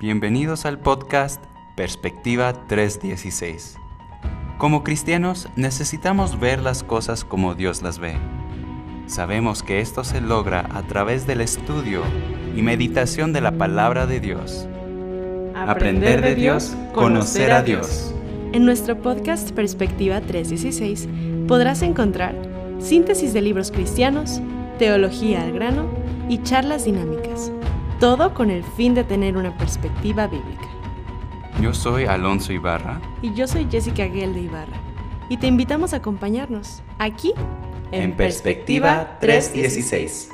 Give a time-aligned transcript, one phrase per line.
[0.00, 1.44] Bienvenidos al podcast
[1.76, 3.76] Perspectiva 316.
[4.56, 8.14] Como cristianos necesitamos ver las cosas como Dios las ve.
[9.04, 12.00] Sabemos que esto se logra a través del estudio
[12.56, 14.66] y meditación de la palabra de Dios.
[15.54, 18.14] Aprender de Dios, conocer a Dios.
[18.54, 21.10] En nuestro podcast Perspectiva 316
[21.46, 22.34] podrás encontrar
[22.78, 24.40] síntesis de libros cristianos,
[24.78, 25.90] teología al grano
[26.30, 27.52] y charlas dinámicas
[28.00, 30.66] todo con el fin de tener una perspectiva bíblica.
[31.60, 32.98] Yo soy Alonso Ibarra.
[33.20, 34.80] Y yo soy Jessica Guel de Ibarra.
[35.28, 37.34] Y te invitamos a acompañarnos aquí
[37.92, 40.30] en, Perspectiva 316.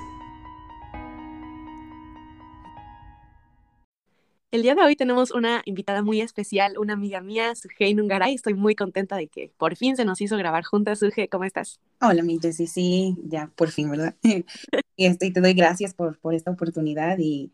[4.53, 8.33] El día de hoy tenemos una invitada muy especial, una amiga mía, Sujei Nungaray.
[8.33, 11.01] Estoy muy contenta de que por fin se nos hizo grabar juntas.
[11.01, 11.81] Suje, ¿cómo estás?
[12.01, 14.15] Hola, mi Jessie, sí, ya por fin, ¿verdad?
[14.23, 17.51] y estoy, te doy gracias por, por esta oportunidad y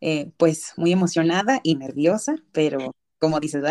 [0.00, 3.62] eh, pues muy emocionada y nerviosa, pero como dices,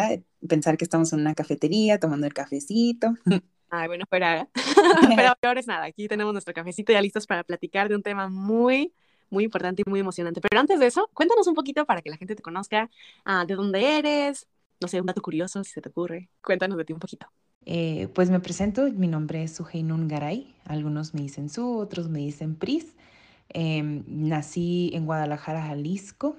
[0.48, 3.14] pensar que estamos en una cafetería tomando el cafecito.
[3.70, 4.26] Ay, bueno, pero,
[5.16, 8.30] pero ahora es nada, aquí tenemos nuestro cafecito ya listos para platicar de un tema
[8.30, 8.94] muy,
[9.30, 10.42] muy importante y muy emocionante.
[10.42, 12.90] Pero antes de eso, cuéntanos un poquito para que la gente te conozca,
[13.26, 14.48] uh, de dónde eres,
[14.80, 16.30] no sé, un dato curioso si se te ocurre.
[16.42, 17.28] Cuéntanos de ti un poquito.
[17.66, 22.20] Eh, pues me presento, mi nombre es Sujeinun Garay, algunos me dicen Su, otros me
[22.20, 22.96] dicen Pris.
[23.50, 26.38] Em, nací en Guadalajara, Jalisco,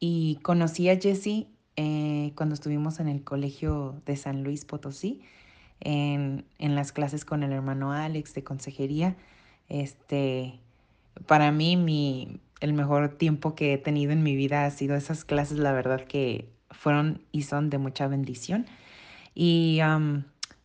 [0.00, 5.22] y conocí a Jessie eh, cuando estuvimos en el colegio de San Luis Potosí,
[5.80, 9.16] en, en, las clases con el hermano Alex de consejería.
[9.68, 10.60] Este,
[11.26, 15.24] para mí, mi, el mejor tiempo que he tenido en mi vida ha sido esas
[15.24, 18.66] clases, la verdad que fueron y son de mucha bendición.
[19.34, 19.80] Y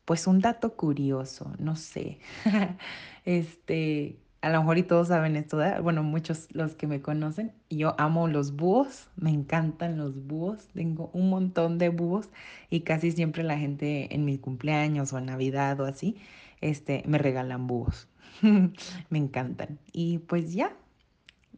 [0.06, 2.20] pues un dato curioso, no sé,
[3.26, 7.96] este, a lo mejor y todos saben esto, bueno, muchos los que me conocen, yo
[8.00, 12.30] amo los búhos, me encantan los búhos, tengo un montón de búhos
[12.70, 16.16] y casi siempre la gente en mi cumpleaños o en Navidad o así,
[16.62, 18.08] este, me regalan búhos,
[19.10, 19.80] me encantan.
[19.92, 20.74] Y pues ya,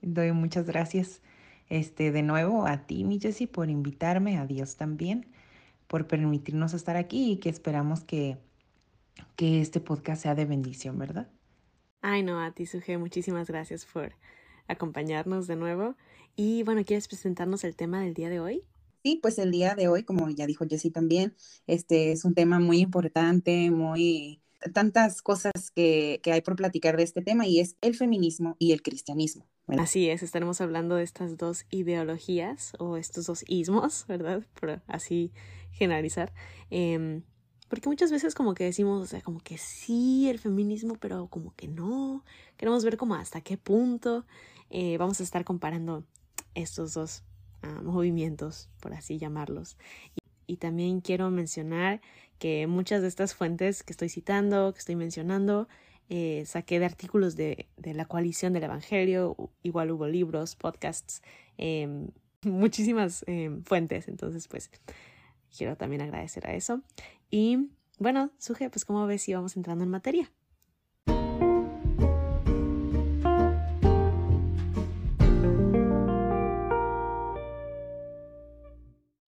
[0.01, 1.21] doy muchas gracias
[1.69, 5.27] este, de nuevo a ti, mi Jessie, por invitarme, a Dios también,
[5.87, 8.37] por permitirnos estar aquí y que esperamos que,
[9.35, 11.29] que este podcast sea de bendición, ¿verdad?
[12.01, 14.13] Ay, no, a ti, Suje, muchísimas gracias por
[14.67, 15.95] acompañarnos de nuevo.
[16.35, 18.63] Y bueno, ¿quieres presentarnos el tema del día de hoy?
[19.03, 21.35] Sí, pues el día de hoy, como ya dijo Jessie también,
[21.67, 24.41] este es un tema muy importante, muy
[24.73, 28.73] tantas cosas que, que, hay por platicar de este tema y es el feminismo y
[28.73, 29.47] el cristianismo.
[29.67, 34.43] Así es, estaremos hablando de estas dos ideologías o estos dos ismos, ¿verdad?
[34.59, 35.31] Por así
[35.71, 36.33] generalizar.
[36.69, 37.21] Eh,
[37.71, 41.55] porque muchas veces como que decimos, o sea, como que sí, el feminismo, pero como
[41.55, 42.25] que no.
[42.57, 44.25] Queremos ver como hasta qué punto
[44.69, 46.03] eh, vamos a estar comparando
[46.53, 47.23] estos dos
[47.63, 49.77] uh, movimientos, por así llamarlos.
[50.47, 52.01] Y, también quiero mencionar
[52.39, 55.69] que muchas de estas fuentes que estoy citando, que estoy mencionando,
[56.09, 61.21] eh, saqué de artículos de, la coalición del Evangelio, igual hubo libros, podcasts,
[61.57, 61.87] eh,
[62.41, 64.09] muchísimas em, fuentes.
[64.09, 64.69] Entonces, pues
[65.55, 66.81] quiero también agradecer a eso.
[67.31, 70.31] Y bueno, Suje, pues como ves si vamos entrando en materia.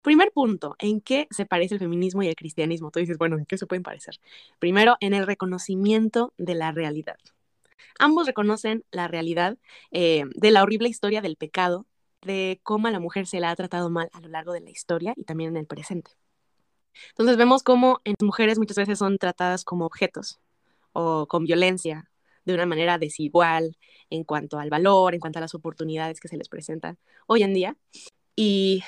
[0.02, 2.92] Primer punto, ¿en qué se parece el feminismo y el cristianismo?
[2.92, 4.20] Tú dices, bueno, ¿en qué se pueden parecer?
[4.60, 7.16] Primero, en el reconocimiento de la realidad.
[8.00, 9.58] Ambos reconocen la realidad
[9.92, 11.86] eh, de la horrible historia del pecado,
[12.22, 14.72] de cómo a la mujer se la ha tratado mal a lo largo de la
[14.72, 16.12] historia y también en el presente.
[17.10, 20.40] Entonces vemos cómo en mujeres muchas veces son tratadas como objetos
[20.94, 22.10] o con violencia
[22.46, 23.78] de una manera desigual
[24.10, 27.54] en cuanto al valor, en cuanto a las oportunidades que se les presentan hoy en
[27.54, 27.78] día.
[28.36, 28.84] Y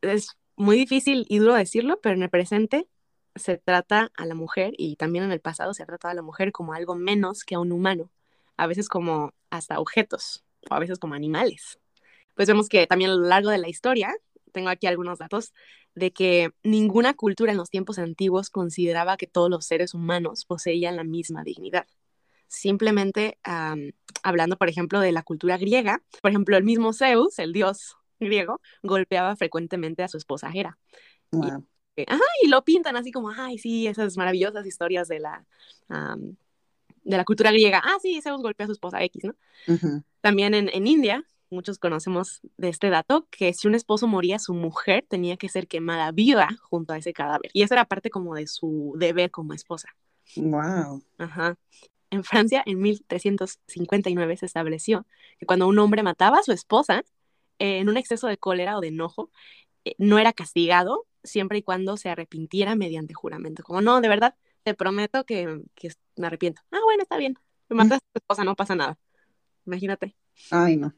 [0.00, 2.88] es muy difícil y duro decirlo, pero en el presente
[3.34, 6.22] se trata a la mujer y también en el pasado se ha tratado a la
[6.22, 8.10] mujer como algo menos que a un humano,
[8.56, 11.78] a veces como hasta objetos o a veces como animales.
[12.34, 14.14] Pues vemos que también a lo largo de la historia,
[14.48, 15.52] tengo aquí algunos datos,
[15.94, 20.96] de que ninguna cultura en los tiempos antiguos consideraba que todos los seres humanos poseían
[20.96, 21.86] la misma dignidad.
[22.46, 23.38] Simplemente
[24.22, 28.60] hablando, por ejemplo, de la cultura griega, por ejemplo, el mismo Zeus, el dios griego,
[28.82, 30.78] golpeaba frecuentemente a su esposa Hera.
[31.96, 32.04] Y,
[32.42, 35.44] y lo pintan así como, ay, sí, esas maravillosas historias de la,
[37.02, 37.82] de la cultura griega.
[37.84, 39.34] Ah, sí, Zeus golpea a su esposa X, ¿no?
[40.20, 44.54] También en, en India, muchos conocemos de este dato, que si un esposo moría, su
[44.54, 47.50] mujer tenía que ser quemada viva junto a ese cadáver.
[47.54, 49.88] Y eso era parte como de su deber como esposa.
[50.36, 51.02] Wow.
[51.18, 51.56] Ajá.
[52.10, 55.06] En Francia, en 1359, se estableció
[55.38, 57.02] que cuando un hombre mataba a su esposa,
[57.58, 59.30] eh, en un exceso de cólera o de enojo,
[59.84, 63.62] eh, no era castigado siempre y cuando se arrepintiera mediante juramento.
[63.62, 66.62] Como, no, de verdad, te prometo que, que me arrepiento.
[66.70, 67.38] Ah, bueno, está bien.
[67.68, 68.98] Me matas a tu esposa, no pasa nada.
[69.66, 70.16] Imagínate.
[70.50, 70.94] Ay, no.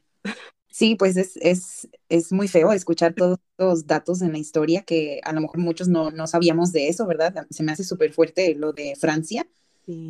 [0.69, 5.19] Sí, pues es, es, es muy feo escuchar todos los datos en la historia que
[5.23, 7.45] a lo mejor muchos no, no sabíamos de eso, ¿verdad?
[7.49, 9.45] Se me hace súper fuerte lo de Francia.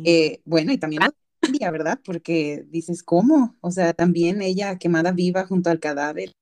[0.04, 2.00] Eh, bueno, y también lo de India, ¿verdad?
[2.04, 3.56] Porque dices, ¿cómo?
[3.60, 6.32] O sea, también ella quemada viva junto al cadáver.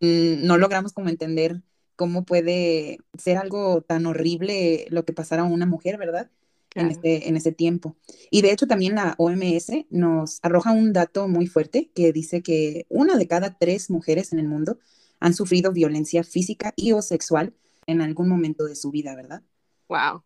[0.00, 1.62] Mm, no logramos como entender
[1.96, 6.30] cómo puede ser algo tan horrible lo que pasara a una mujer, ¿verdad?
[6.74, 7.96] En, ese, en ese tiempo.
[8.30, 12.86] Y de hecho también la OMS nos arroja un dato muy fuerte que dice que
[12.88, 14.78] una de cada tres mujeres en el mundo
[15.20, 17.52] han sufrido violencia física y o sexual
[17.86, 19.42] en algún momento de su vida, ¿verdad?
[19.88, 20.22] Wow.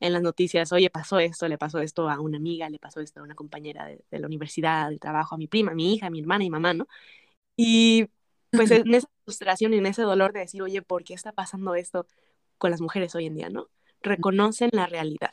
[0.00, 3.20] En las noticias, oye, pasó esto, le pasó esto a una amiga, le pasó esto
[3.20, 6.06] a una compañera de, de la universidad, del trabajo, a mi prima, a mi hija,
[6.06, 6.86] a mi hermana y mamá, ¿no?
[7.56, 8.06] Y
[8.50, 11.74] pues en esa frustración y en ese dolor de decir, oye, ¿por qué está pasando
[11.74, 12.06] esto
[12.58, 13.68] con las mujeres hoy en día, no?
[14.02, 15.32] Reconocen la realidad.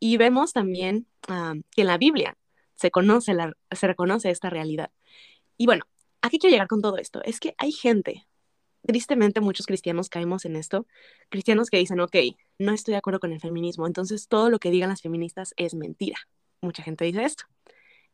[0.00, 2.36] Y vemos también ah, que en la Biblia
[2.74, 3.36] se, conoce
[3.70, 4.90] se reconoce esta realidad.
[5.56, 5.84] Y bueno,
[6.22, 7.22] ¿a qué quiero llegar con todo esto?
[7.22, 8.26] Es que hay gente,
[8.82, 10.86] tristemente muchos cristianos caemos en esto,
[11.28, 12.16] cristianos que dicen, ok,
[12.58, 15.74] no estoy de acuerdo con el feminismo, entonces todo lo que digan las feministas es
[15.74, 16.18] mentira.
[16.62, 17.44] Mucha gente dice esto.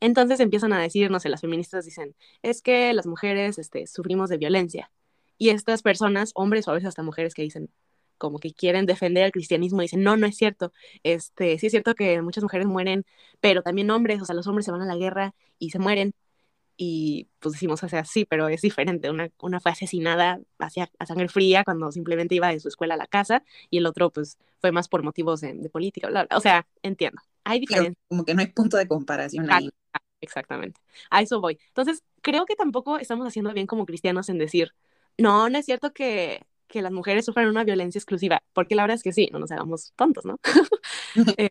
[0.00, 4.28] Entonces empiezan a decir, no sé, las feministas dicen, es que las mujeres este, sufrimos
[4.28, 4.90] de violencia.
[5.38, 7.70] Y estas personas, hombres o a veces hasta mujeres que dicen,
[8.18, 10.72] como que quieren defender el cristianismo, dicen, no, no es cierto.
[11.02, 13.04] Este, sí es cierto que muchas mujeres mueren,
[13.40, 16.14] pero también hombres, o sea, los hombres se van a la guerra y se mueren.
[16.78, 19.10] Y pues decimos, o sea, sí, pero es diferente.
[19.10, 22.98] Una, una fue asesinada hacia, a sangre fría cuando simplemente iba de su escuela a
[22.98, 26.08] la casa y el otro pues fue más por motivos de, política.
[26.34, 27.22] O sea, entiendo.
[27.44, 27.96] Hay diferencias.
[28.08, 29.70] Como que no hay punto de comparación ahí.
[30.20, 30.80] Exactamente.
[31.10, 31.58] A eso voy.
[31.68, 34.74] Entonces, creo que tampoco estamos haciendo bien como cristianos en decir,
[35.18, 38.96] no, no es cierto que, que las mujeres sufran una violencia exclusiva, porque la verdad
[38.96, 40.38] es que sí, no nos hagamos tontos, ¿no?
[41.38, 41.50] Eh,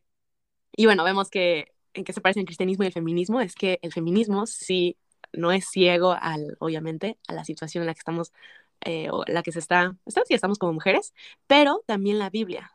[0.77, 3.79] y bueno, vemos que en qué se parece el cristianismo y el feminismo, es que
[3.81, 4.97] el feminismo sí
[5.33, 8.33] no es ciego al, obviamente, a la situación en la que estamos,
[8.81, 11.13] eh, o la que se está, estamos, sí, estamos como mujeres,
[11.47, 12.71] pero también la Biblia.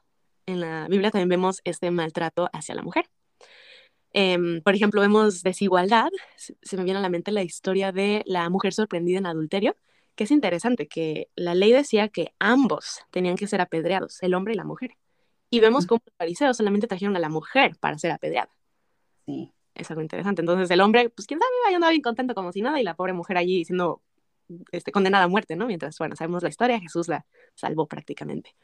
[0.46, 3.06] En la Biblia también vemos este maltrato hacia la mujer.
[4.12, 8.48] Em, por ejemplo, vemos desigualdad, se me viene a la mente la historia de la
[8.50, 9.76] mujer sorprendida en adulterio,
[10.14, 14.54] que es interesante, que la ley decía que ambos tenían que ser apedreados, el hombre
[14.54, 14.92] y la mujer.
[15.50, 18.50] Y vemos cómo los fariseos solamente trajeron a la mujer para ser apedreada.
[19.26, 19.52] Sí.
[19.74, 20.42] Es algo interesante.
[20.42, 22.94] Entonces el hombre, pues quién sabe, ahí andaba bien contento como si nada, y la
[22.94, 24.02] pobre mujer allí siendo
[24.72, 25.66] este, condenada a muerte, ¿no?
[25.66, 27.24] Mientras, bueno, sabemos la historia, Jesús la
[27.54, 28.54] salvó prácticamente.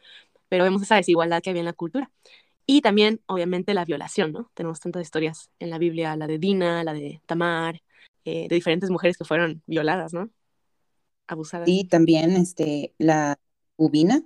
[0.48, 2.10] Pero vemos esa desigualdad que había en la cultura.
[2.66, 4.50] Y también, obviamente, la violación, ¿no?
[4.54, 7.80] Tenemos tantas historias en la Biblia, la de Dina, la de Tamar,
[8.24, 10.30] eh, de diferentes mujeres que fueron violadas, ¿no?
[11.64, 13.38] Y también este, la
[13.76, 14.24] Ubina,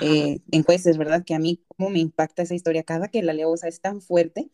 [0.00, 1.24] eh, en jueces, ¿verdad?
[1.24, 3.80] Que a mí, cómo me impacta esa historia cada que la leo, o sea, es
[3.80, 4.50] tan fuerte,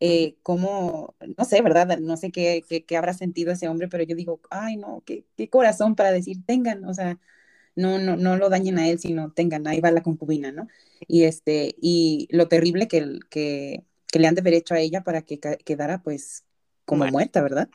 [0.00, 1.98] eh, como, no sé, ¿verdad?
[1.98, 5.48] No sé qué, qué, habrá sentido ese hombre, pero yo digo, ay, no, qué, qué
[5.50, 7.18] corazón para decir, tengan, o sea,
[7.76, 10.68] no, no, no lo dañen a él, sino tengan, ahí va la concubina, ¿no?
[11.08, 15.02] Y este, y lo terrible que, que, que le han de haber hecho a ella
[15.04, 16.44] para que quedara pues
[16.84, 17.70] como muerta, ¿verdad?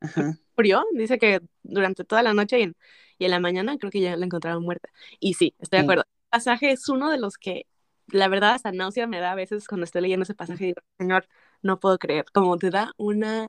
[0.00, 0.38] Ajá.
[0.56, 2.76] Murió, dice que durante toda la noche y en,
[3.18, 4.88] y en, la mañana creo que ya la encontraron muerta.
[5.20, 6.02] Y sí, estoy de acuerdo.
[6.02, 7.66] El pasaje es uno de los que,
[8.08, 10.82] la verdad, hasta náusea me da a veces cuando estoy leyendo ese pasaje y digo,
[10.98, 11.26] Señor,
[11.62, 13.48] no puedo creer, como te da una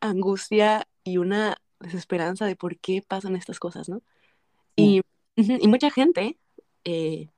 [0.00, 4.02] angustia y una desesperanza de por qué pasan estas cosas, ¿no?
[4.76, 5.02] Y,
[5.36, 6.38] y mucha gente,
[6.84, 7.28] eh,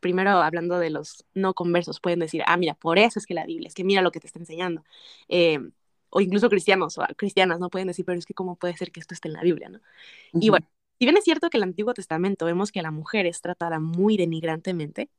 [0.00, 3.44] primero hablando de los no conversos, pueden decir, ah, mira, por eso es que la
[3.44, 4.84] Biblia, es que mira lo que te está enseñando.
[5.28, 5.60] Eh,
[6.10, 7.70] o incluso cristianos o cristianas, ¿no?
[7.70, 9.80] Pueden decir, pero es que cómo puede ser que esto esté en la Biblia, ¿no?
[10.32, 10.66] Y bueno,
[10.98, 13.78] si bien es cierto que en el Antiguo Testamento vemos que la mujer es tratada
[13.78, 15.10] muy denigrantemente,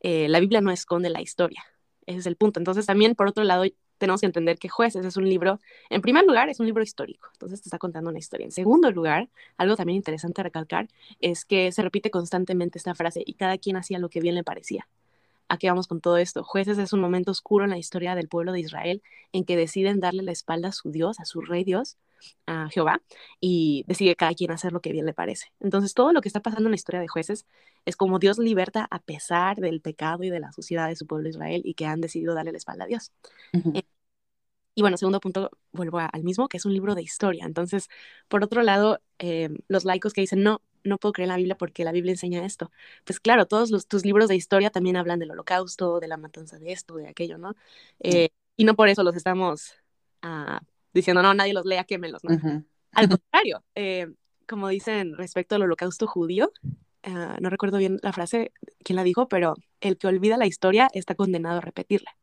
[0.00, 1.64] eh, la Biblia no esconde la historia.
[2.06, 2.60] Ese es el punto.
[2.60, 3.64] Entonces también, por otro lado,
[3.98, 7.28] tenemos que entender que Jueces es un libro, en primer lugar, es un libro histórico,
[7.32, 8.44] entonces te está contando una historia.
[8.44, 10.88] En segundo lugar, algo también interesante a recalcar
[11.20, 14.44] es que se repite constantemente esta frase y cada quien hacía lo que bien le
[14.44, 14.88] parecía.
[15.48, 16.44] ¿A qué vamos con todo esto?
[16.44, 19.02] Jueces es un momento oscuro en la historia del pueblo de Israel
[19.32, 21.96] en que deciden darle la espalda a su Dios, a su rey Dios,
[22.46, 23.00] a Jehová,
[23.40, 25.46] y decide cada quien hacer lo que bien le parece.
[25.60, 27.46] Entonces, todo lo que está pasando en la historia de jueces
[27.86, 31.28] es como Dios liberta a pesar del pecado y de la suciedad de su pueblo
[31.28, 33.12] Israel y que han decidido darle la espalda a Dios.
[33.74, 33.84] Eh,
[34.74, 37.46] y bueno, segundo punto, vuelvo al mismo, que es un libro de historia.
[37.46, 37.88] Entonces,
[38.28, 41.56] por otro lado, eh, los laicos que dicen, no, no puedo creer en la Biblia
[41.56, 42.70] porque la Biblia enseña esto.
[43.04, 46.58] Pues claro, todos los, tus libros de historia también hablan del holocausto, de la matanza
[46.58, 47.54] de esto, de aquello, ¿no?
[48.00, 49.74] Eh, y no por eso los estamos
[50.22, 50.60] ah,
[50.92, 52.64] diciendo, no, nadie los lea, quémelos, ¿no?
[52.92, 54.08] Al contrario, eh,
[54.46, 56.52] como dicen respecto al holocausto judío,
[57.04, 60.88] ah, no recuerdo bien la frase, quién la dijo, pero el que olvida la historia
[60.92, 62.16] está condenado a repetirla.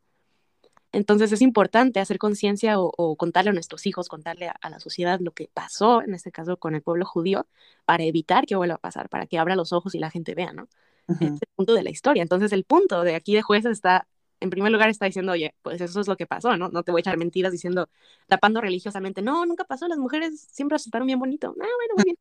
[0.95, 5.33] Entonces es importante hacer conciencia o, contarle a nuestros hijos, contarle a, la sociedad lo
[5.33, 7.47] que pasó, en este caso con el pueblo judío,
[7.83, 10.53] para evitar que vuelva a pasar, para que abra los ojos y la gente vea,
[10.53, 10.69] ¿no?
[11.09, 12.23] Este es el punto de la historia.
[12.23, 14.07] Entonces el punto de aquí de jueces está,
[14.39, 16.69] en primer lugar, está diciendo, oye, pues eso es lo que pasó, ¿no?
[16.69, 17.89] No te voy a echar mentiras diciendo,
[18.27, 21.49] tapando religiosamente, no, nunca pasó, las mujeres siempre aceptaron bien bonito.
[21.49, 22.17] Ah, bueno, muy bien.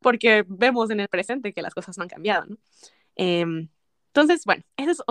[0.00, 2.56] Porque vemos en el presente que las cosas no han cambiado, ¿no?
[3.16, 3.68] Em,
[4.06, 5.02] entonces, bueno, ese es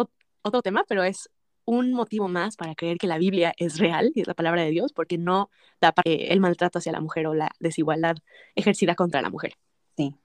[0.42, 1.30] otro tema, pero es
[1.66, 4.72] un motivo más para creer que la Biblia es real y es la palabra de
[4.72, 8.16] Dios, porque no da para el maltrato hacia la mujer o la desigualdad
[8.56, 9.54] ejercida contra la mujer.
[9.98, 10.16] Sí.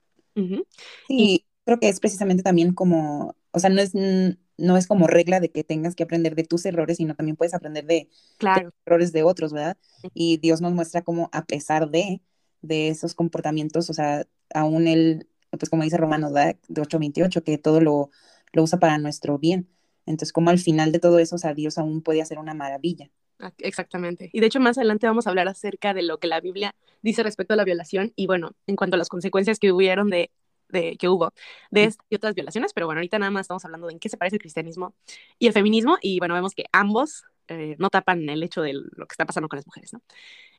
[1.07, 5.39] Sí, creo que es precisamente también como, o sea, no es, no es como regla
[5.39, 8.71] de que tengas que aprender de tus errores, sino también puedes aprender de, claro.
[8.85, 9.77] errores de otros, ¿verdad?
[10.13, 12.21] Y Dios nos muestra como a pesar de,
[12.61, 16.55] de esos comportamientos, o sea, aún él, pues como dice Romanos, ¿verdad?
[16.67, 18.09] De 8.28, que todo lo,
[18.53, 19.69] lo usa para nuestro bien.
[20.09, 23.11] Entonces, como al final de todo eso, o sea, Dios aún puede hacer una maravilla.
[23.39, 24.31] Ah, exactamente.
[24.33, 27.21] Y de hecho, más adelante vamos a hablar acerca de lo que la Biblia dice
[27.21, 30.31] respecto a la violación y bueno, en cuanto a las consecuencias que hubieron de,
[30.67, 31.31] de que hubo
[31.69, 34.09] de estas y otras violaciones, pero bueno, ahorita nada más estamos hablando de en qué
[34.09, 34.95] se parece el cristianismo
[35.37, 39.05] y el feminismo y bueno, vemos que ambos eh, no tapan el hecho de lo
[39.05, 40.01] que está pasando con las mujeres, ¿no?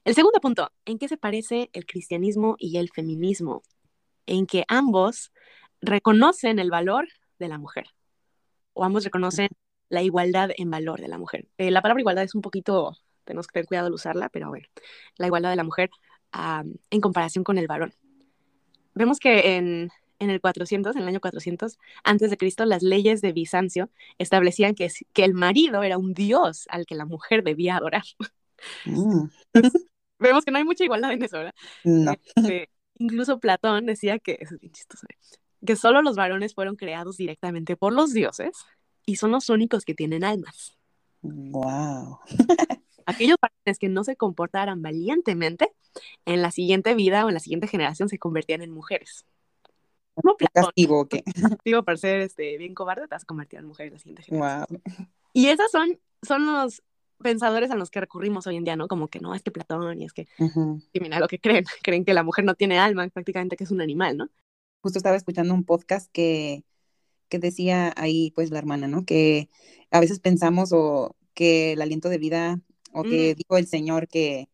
[0.04, 3.62] El segundo punto, ¿en qué se parece el cristianismo y el feminismo?
[4.26, 5.32] En que ambos
[5.80, 7.86] reconocen el valor de la mujer
[8.72, 9.48] o ambos reconocen
[9.88, 11.48] la igualdad en valor de la mujer.
[11.58, 14.66] Eh, la palabra igualdad es un poquito, tenemos que tener cuidado al usarla, pero bueno,
[15.16, 15.90] la igualdad de la mujer
[16.32, 17.92] en comparación con el varón.
[18.94, 23.20] Vemos que en, en, el 400, en el año 400, antes de Cristo, las leyes
[23.20, 27.76] de Bizancio establecían que, que el marido era un dios al que la mujer debía
[27.76, 28.04] adorar.
[28.84, 29.24] Mm.
[30.18, 31.54] Vemos que no hay mucha igualdad en eso, ¿verdad?
[31.82, 32.12] No.
[32.12, 35.16] Este, incluso Platón decía que, es bien chistoso, ¿eh?
[35.64, 38.52] Que solo los varones fueron creados directamente por los dioses
[39.06, 40.78] y son los únicos que tienen almas.
[41.22, 42.18] Wow.
[43.06, 45.72] Aquellos varones que no se comportaran valientemente,
[46.24, 49.26] en la siguiente vida o en la siguiente generación se convertían en mujeres.
[50.22, 51.22] ¿No, castigo qué?
[51.22, 54.68] Castigo por ser este, bien cobarde, te has convertido en mujer en la siguiente generación.
[54.68, 54.94] Wow.
[55.32, 56.82] Y esos son, son los
[57.22, 58.88] pensadores a los que recurrimos hoy en día, ¿no?
[58.88, 60.26] Como que no, es que Platón y es que,
[60.92, 63.70] y mira lo que creen, creen que la mujer no tiene alma, prácticamente que es
[63.70, 64.28] un animal, ¿no?
[64.82, 66.64] Justo estaba escuchando un podcast que,
[67.28, 69.04] que decía ahí, pues, la hermana, ¿no?
[69.04, 69.48] Que
[69.90, 72.60] a veces pensamos o que el aliento de vida,
[72.92, 74.48] o que dijo el Señor que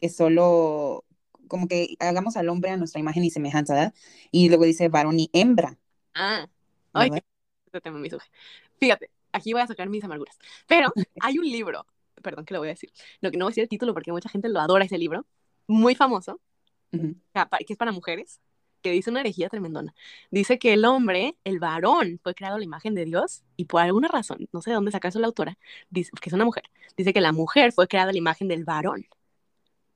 [0.00, 1.04] es solo
[1.48, 3.94] como que hagamos al hombre a nuestra imagen y semejanza, ¿verdad?
[4.30, 5.78] Y luego dice varón y hembra.
[6.14, 6.46] Ah,
[6.92, 7.10] ay,
[8.78, 10.38] Fíjate, aquí voy a sacar mis amarguras.
[10.66, 11.86] Pero hay un libro,
[12.22, 14.12] perdón que lo voy a decir, no, que no voy a decir el título porque
[14.12, 15.26] mucha gente lo adora ese libro,
[15.66, 16.40] muy famoso,
[16.90, 18.40] que es para mujeres,
[18.82, 19.94] que dice una herejía tremendona.
[20.30, 23.82] Dice que el hombre, el varón, fue creado a la imagen de Dios y por
[23.82, 25.58] alguna razón, no sé de dónde saca eso la autora,
[25.90, 26.64] dice, que es una mujer,
[26.96, 29.06] dice que la mujer fue creada a la imagen del varón.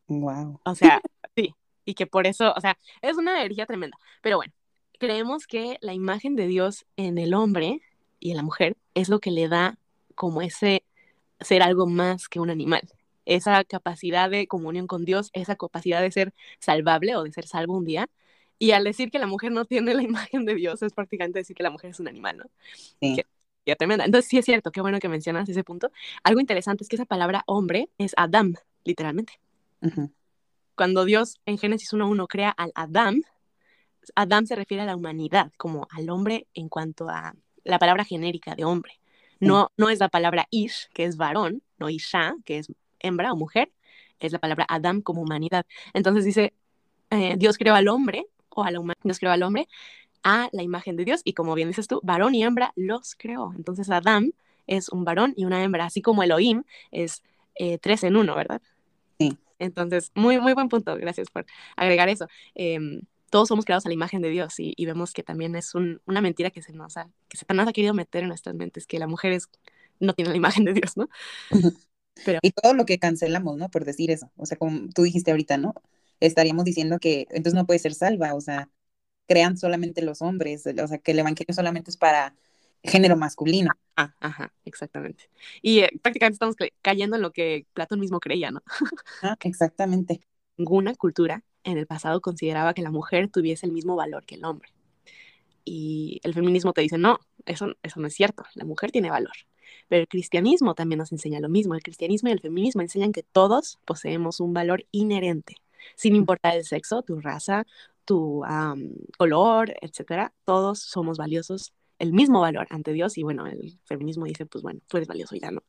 [0.08, 0.60] Wow.
[0.64, 1.00] O sea,
[1.36, 3.98] sí, y que por eso, o sea, es una herejía tremenda.
[4.22, 4.52] Pero bueno,
[4.98, 7.80] creemos que la imagen de Dios en el hombre
[8.20, 9.78] y en la mujer es lo que le da
[10.14, 10.84] como ese
[11.40, 12.82] ser algo más que un animal.
[13.24, 17.76] Esa capacidad de comunión con Dios, esa capacidad de ser salvable o de ser salvo
[17.76, 18.08] un día,
[18.62, 21.56] y al decir que la mujer no tiene la imagen de Dios, es prácticamente decir
[21.56, 22.44] que la mujer es un animal, ¿no?
[23.00, 23.16] Sí.
[23.64, 24.04] Que, tremenda.
[24.04, 25.90] Entonces, sí es cierto, qué bueno que mencionas ese punto.
[26.22, 28.54] Algo interesante es que esa palabra hombre es Adam,
[28.84, 29.40] literalmente.
[30.76, 33.22] Cuando Dios en Génesis 1.1 crea al Adam,
[34.14, 38.54] Adam se refiere a la humanidad, como al hombre en cuanto a la palabra genérica
[38.54, 39.00] de hombre.
[39.40, 43.36] No, no es la palabra ish, que es varón, no isha, que es hembra o
[43.36, 43.72] mujer,
[44.20, 45.66] es la palabra Adam como humanidad.
[45.94, 46.54] Entonces dice,
[47.10, 49.68] eh, Dios creó al hombre o a la humanidad, Dios creó al hombre
[50.22, 53.52] a la imagen de Dios y como bien dices tú, varón y hembra los creó.
[53.56, 54.32] Entonces Adán
[54.66, 57.22] es un varón y una hembra, así como Elohim es
[57.56, 58.62] eh, tres en uno, ¿verdad?
[59.18, 59.36] Sí.
[59.58, 62.26] Entonces, muy, muy buen punto, gracias por agregar eso.
[62.54, 66.20] Em, todos somos creados a la imagen de Dios y, vemos que también es una
[66.20, 69.06] mentira que se nos ha, que Satanás ha querido meter en nuestras mentes, que la
[69.06, 69.48] mujer es,
[70.00, 71.08] no tiene la imagen de Dios, ¿no?
[72.26, 72.40] Pero...
[72.42, 73.70] Y todo lo que cancelamos, ¿no?
[73.70, 74.30] Por decir eso.
[74.36, 75.74] O sea, como tú dijiste ahorita, ¿no?
[76.26, 78.70] Estaríamos diciendo que entonces no puede ser salva, o sea,
[79.26, 82.34] crean solamente los hombres, o sea, que el evangelio solamente es para
[82.82, 83.70] género masculino.
[83.96, 85.30] Ah, ajá, exactamente.
[85.62, 88.62] Y eh, prácticamente estamos cayendo en lo que Platón mismo creía, ¿no?
[89.22, 90.20] ah, exactamente.
[90.56, 94.44] Ninguna cultura en el pasado consideraba que la mujer tuviese el mismo valor que el
[94.44, 94.70] hombre.
[95.64, 99.34] Y el feminismo te dice, no, eso, eso no es cierto, la mujer tiene valor.
[99.88, 101.74] Pero el cristianismo también nos enseña lo mismo.
[101.74, 105.61] El cristianismo y el feminismo enseñan que todos poseemos un valor inherente
[105.96, 107.64] sin importar el sexo, tu raza
[108.04, 108.42] tu
[109.18, 114.46] color, etcétera, todos somos valiosos, el mismo valor ante Dios y bueno, el feminismo dice,
[114.46, 115.62] pues bueno, tú eres valioso y ya no.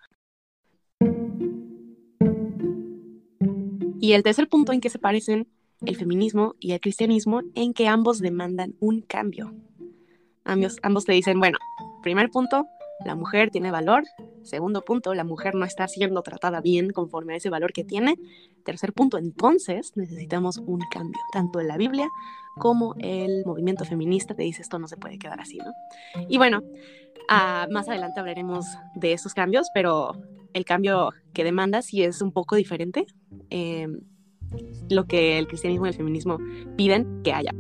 [4.00, 5.48] Y el tercer punto en que se parecen
[5.86, 9.54] el feminismo y el cristianismo, en que ambos demandan un cambio.
[10.46, 11.58] Ambos, ambos te dicen, bueno,
[12.02, 12.68] primer punto,
[13.06, 14.04] la mujer tiene valor.
[14.44, 18.16] Segundo punto, la mujer no está siendo tratada bien conforme a ese valor que tiene.
[18.64, 22.08] Tercer punto, entonces necesitamos un cambio, tanto en la Biblia
[22.58, 25.72] como el movimiento feminista te dice esto no se puede quedar así, ¿no?
[26.30, 26.62] Y bueno,
[27.28, 30.14] ah, más adelante hablaremos de esos cambios, pero
[30.54, 33.08] el cambio que demanda sí es un poco diferente.
[33.50, 34.02] Em,
[34.90, 36.38] lo que el cristianismo y el feminismo
[36.76, 37.54] piden que haya.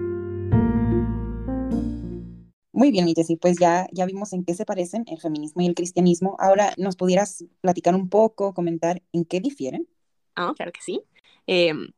[2.73, 5.75] Muy bien, y pues ya, ya vimos en qué se parecen el feminismo y el
[5.75, 6.35] cristianismo.
[6.39, 9.87] Ahora, ¿nos pudieras platicar un poco, comentar en qué difieren?
[10.35, 11.03] Ah, claro que sí.
[11.45, 11.91] Em,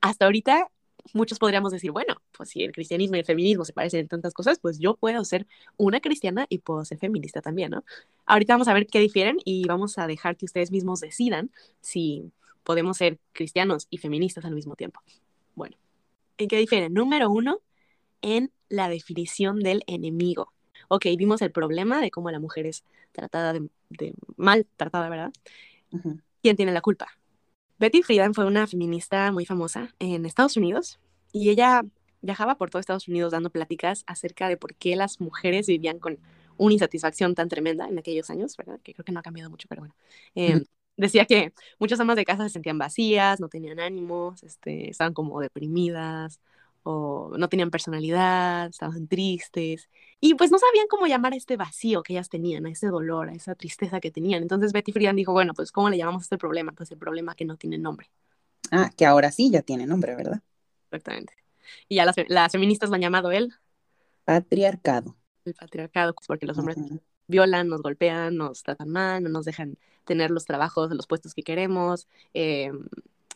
[0.00, 0.70] hasta ahorita
[1.12, 4.32] muchos podríamos decir, bueno, pues si el cristianismo y el feminismo se parecen en tantas
[4.32, 5.46] cosas, pues yo puedo ser
[5.76, 7.84] una cristiana y puedo ser feminista también, ¿no?
[8.24, 11.50] Ahorita vamos a ver qué difieren y vamos a dejar que ustedes mismos decidan
[11.82, 12.32] si
[12.64, 15.00] podemos ser cristianos y feministas al mismo tiempo.
[15.54, 15.76] Bueno,
[16.38, 16.94] ¿en qué difieren?
[16.94, 17.60] Número uno,
[18.22, 20.52] en la definición del enemigo.
[20.88, 25.32] Ok, vimos el problema de cómo la mujer es tratada de, mal tratada, ¿verdad?
[26.42, 27.08] ¿Quién tiene la culpa?
[27.78, 30.98] Betty Friedan fue una feminista muy famosa en Estados Unidos
[31.32, 31.82] y ella
[32.20, 36.18] viajaba por todo Estados Unidos dando pláticas acerca de por qué las mujeres vivían con
[36.56, 38.80] una insatisfacción tan tremenda en aquellos años, ¿verdad?
[38.82, 39.94] Que creo que no ha cambiado mucho, pero bueno.
[40.34, 40.64] Em,
[40.96, 45.40] decía que muchas amas de casa se sentían vacías, no tenían ánimos, este, estaban como
[45.40, 46.40] deprimidas,
[46.82, 49.88] o no tenían personalidad, estaban tristes
[50.20, 53.28] y pues no sabían cómo llamar a este vacío que ellas tenían, a ese dolor,
[53.28, 54.42] a esa tristeza que tenían.
[54.42, 56.72] Entonces Betty Friedan dijo, bueno, pues ¿cómo le llamamos a este problema?
[56.72, 58.08] Pues el problema que no tiene nombre.
[58.70, 60.40] Ah, que ahora sí ya tiene nombre, ¿verdad?
[60.86, 61.34] Exactamente.
[61.88, 63.52] Y ya las, feministas lo han llamado él.
[64.24, 65.16] Patriarcado.
[65.44, 66.76] El patriarcado, pues, porque los hombres
[67.26, 71.42] violan, nos golpean, nos tratan mal, no nos dejan tener los trabajos, los puestos que
[71.42, 72.72] queremos, eh,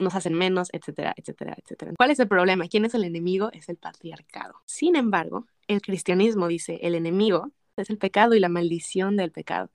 [0.00, 1.92] nos hacen menos, etcétera, etcétera, etcétera.
[1.96, 2.68] ¿Cuál es el problema?
[2.68, 3.50] ¿Quién es el enemigo?
[3.52, 4.54] Es el patriarcado.
[4.66, 9.70] Sin embargo, el cristianismo dice, el enemigo es el pecado y la maldición del pecado.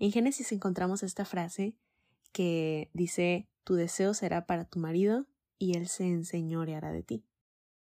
[0.00, 1.74] En Génesis encontramos esta frase
[2.32, 5.26] que dice, tu deseo será para tu marido
[5.58, 7.24] y él se enseñoreará de ti.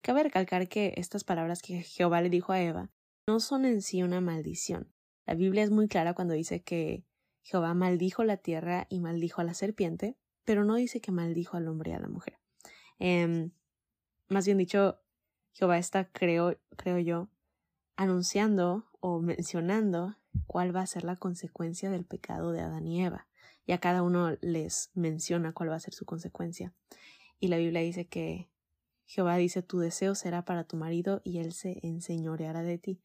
[0.00, 2.90] Cabe recalcar que estas palabras que Jehová le dijo a Eva
[3.26, 4.93] no son en sí una maldición,
[5.26, 7.04] la Biblia es muy clara cuando dice que
[7.42, 11.68] Jehová maldijo la tierra y maldijo a la serpiente, pero no dice que maldijo al
[11.68, 12.38] hombre y a la mujer.
[12.98, 13.50] Em,
[14.28, 15.00] más bien dicho,
[15.52, 17.28] Jehová está, creo, creo yo,
[17.96, 23.28] anunciando o mencionando cuál va a ser la consecuencia del pecado de Adán y Eva.
[23.66, 26.74] Y a cada uno les menciona cuál va a ser su consecuencia.
[27.40, 28.50] Y la Biblia dice que
[29.06, 33.02] Jehová dice, tu deseo será para tu marido y él se enseñoreará de ti.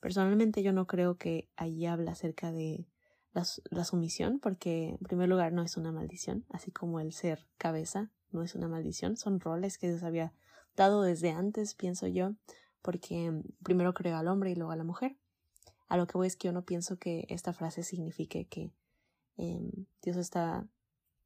[0.00, 2.86] Personalmente yo no creo que allí habla acerca de
[3.32, 8.10] la, sumisión, porque en primer lugar no es una maldición, así como el ser cabeza
[8.32, 10.32] no es una maldición, son roles que Dios había
[10.76, 12.34] dado desde antes, pienso yo,
[12.82, 15.16] porque primero creó al hombre y luego a la mujer.
[15.88, 18.72] A lo que voy es que yo no pienso que esta frase signifique que
[19.36, 19.70] em,
[20.02, 20.66] Dios está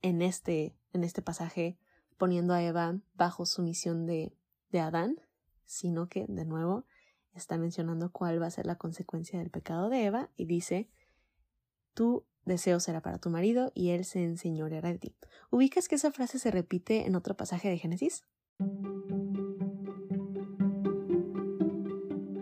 [0.03, 1.79] en este, en este pasaje
[2.17, 4.35] poniendo a Eva bajo sumisión de,
[4.71, 5.21] de Adán,
[5.67, 6.87] sino que, de nuevo,
[7.35, 10.89] está mencionando cuál va a ser la consecuencia del pecado de Eva y dice,
[11.95, 15.15] tu deseo será para tu marido y él se enseñoreará de ti.
[15.51, 18.25] ¿Ubicas que esa frase se repite en otro pasaje de Génesis?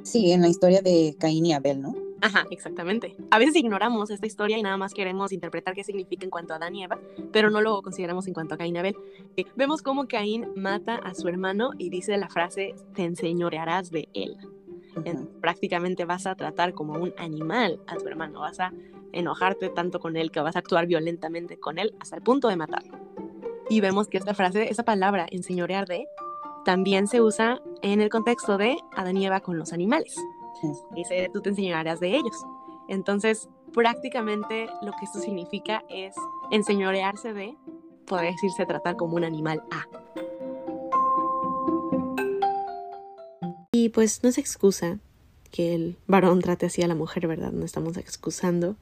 [0.03, 1.95] Sí, en la historia de Caín y Abel, ¿no?
[2.21, 3.17] Ajá, exactamente.
[3.31, 6.57] A veces ignoramos esta historia y nada más queremos interpretar qué significa en cuanto a
[6.57, 7.01] Adán y Eva,
[7.33, 8.97] pero no lo consideramos en cuanto a Caín y Abel.
[9.37, 14.09] Eh, vemos cómo Caín mata a su hermano y dice la frase, te enseñorearás de
[14.13, 14.37] él
[15.41, 18.73] prácticamente vas a tratar como un animal a tu hermano, vas a
[19.13, 22.57] enojarte tanto con él que vas a actuar violentamente con él hasta el punto de
[22.57, 22.99] matarlo.
[23.69, 26.07] Y vemos que esta frase, esa palabra, enseñorear de,
[26.65, 30.17] también se usa en el contexto de Adán y Eva con los animales.
[30.95, 32.45] Dice, tú te enseñarás de ellos.
[32.89, 36.15] Entonces, prácticamente lo que esto significa es
[36.51, 37.57] enseñorearse de,
[38.07, 40.02] poder decirse tratar como un animal a.
[43.93, 44.99] pues no es excusa
[45.51, 47.53] que el varón trate así a la mujer, ¿verdad?
[47.53, 48.77] No estamos excusando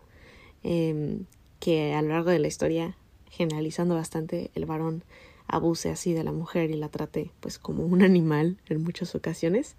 [0.62, 1.26] em,
[1.58, 2.96] que a lo largo de la historia,
[3.30, 5.04] generalizando bastante, el varón
[5.48, 9.74] abuse así de la mujer y la trate pues como un animal en muchas ocasiones,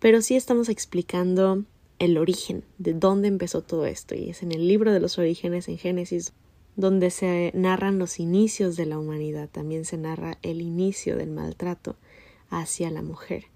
[0.00, 1.64] pero sí estamos explicando
[1.98, 5.68] el origen, de dónde empezó todo esto, y es en el libro de los orígenes,
[5.68, 6.32] en Génesis,
[6.74, 11.96] donde se narran los inicios de la humanidad, también se narra el inicio del maltrato
[12.50, 13.46] hacia la mujer.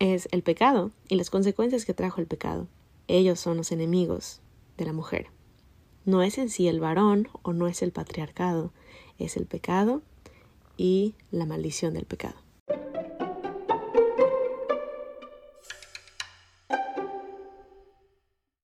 [0.00, 2.68] Es el pecado y las consecuencias que trajo el pecado.
[3.06, 4.40] Ellos son los enemigos
[4.78, 5.26] de la mujer.
[6.06, 8.72] No es en sí el varón o no es el patriarcado,
[9.18, 10.00] es el pecado
[10.78, 12.36] y la maldición del pecado.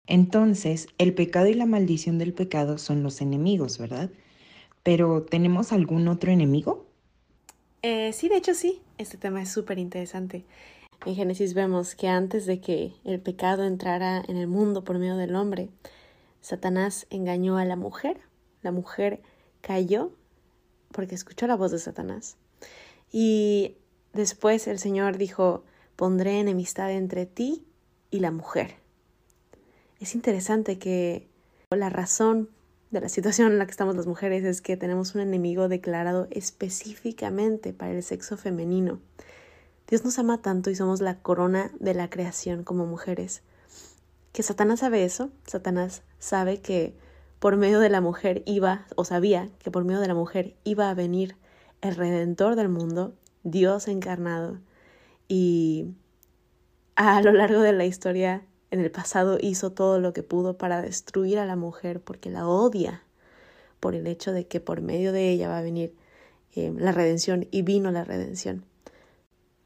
[0.07, 4.09] Entonces, el pecado y la maldición del pecado son los enemigos, ¿verdad?
[4.83, 6.87] Pero ¿tenemos algún otro enemigo?
[7.83, 8.81] Eh, sí, de hecho sí.
[8.96, 10.46] Este tema es súper interesante.
[11.04, 15.16] En Génesis vemos que antes de que el pecado entrara en el mundo por medio
[15.16, 15.68] del hombre,
[16.40, 18.20] Satanás engañó a la mujer.
[18.62, 19.20] La mujer
[19.61, 20.12] cayó
[20.92, 22.37] porque escuchó la voz de Satanás.
[23.12, 23.76] Y
[24.12, 27.66] después el Señor dijo, pondré enemistad entre ti
[28.11, 28.87] y la mujer
[30.00, 31.28] es interesante que
[31.70, 32.50] la razón
[32.90, 36.28] de la situación en la que estamos las mujeres es que tenemos un enemigo declarado
[36.30, 39.00] específicamente para el sexo femenino.
[39.88, 43.42] Dios nos ama tanto y somos la corona de la creación como mujeres.
[44.33, 46.96] Que Satanás sabe eso, Satanás sabe que
[47.38, 50.90] por medio de la mujer iba, o sabía que por medio de la mujer iba
[50.90, 51.37] a venir
[51.83, 54.59] el redentor del mundo, Dios encarnado.
[55.29, 55.94] Y
[56.96, 60.83] a lo largo de la historia en el pasado hizo todo lo que pudo para
[60.83, 63.03] destruir a la mujer porque la odia
[63.81, 65.94] por el hecho de que por medio de ella va a venir
[66.55, 68.64] eh, la redención y vino la redención.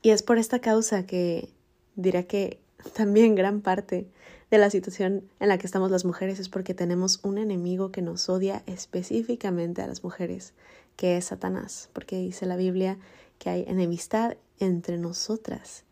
[0.02, 1.50] Y es por esta causa que
[1.96, 2.60] dirá que
[2.94, 4.08] también gran parte
[4.50, 8.02] de la situación en la que estamos las mujeres es porque tenemos un enemigo que
[8.02, 10.54] nos odia específicamente a las mujeres,
[10.96, 12.98] que es Satanás, porque dice la Biblia
[13.38, 15.84] que hay enemistad entre nosotras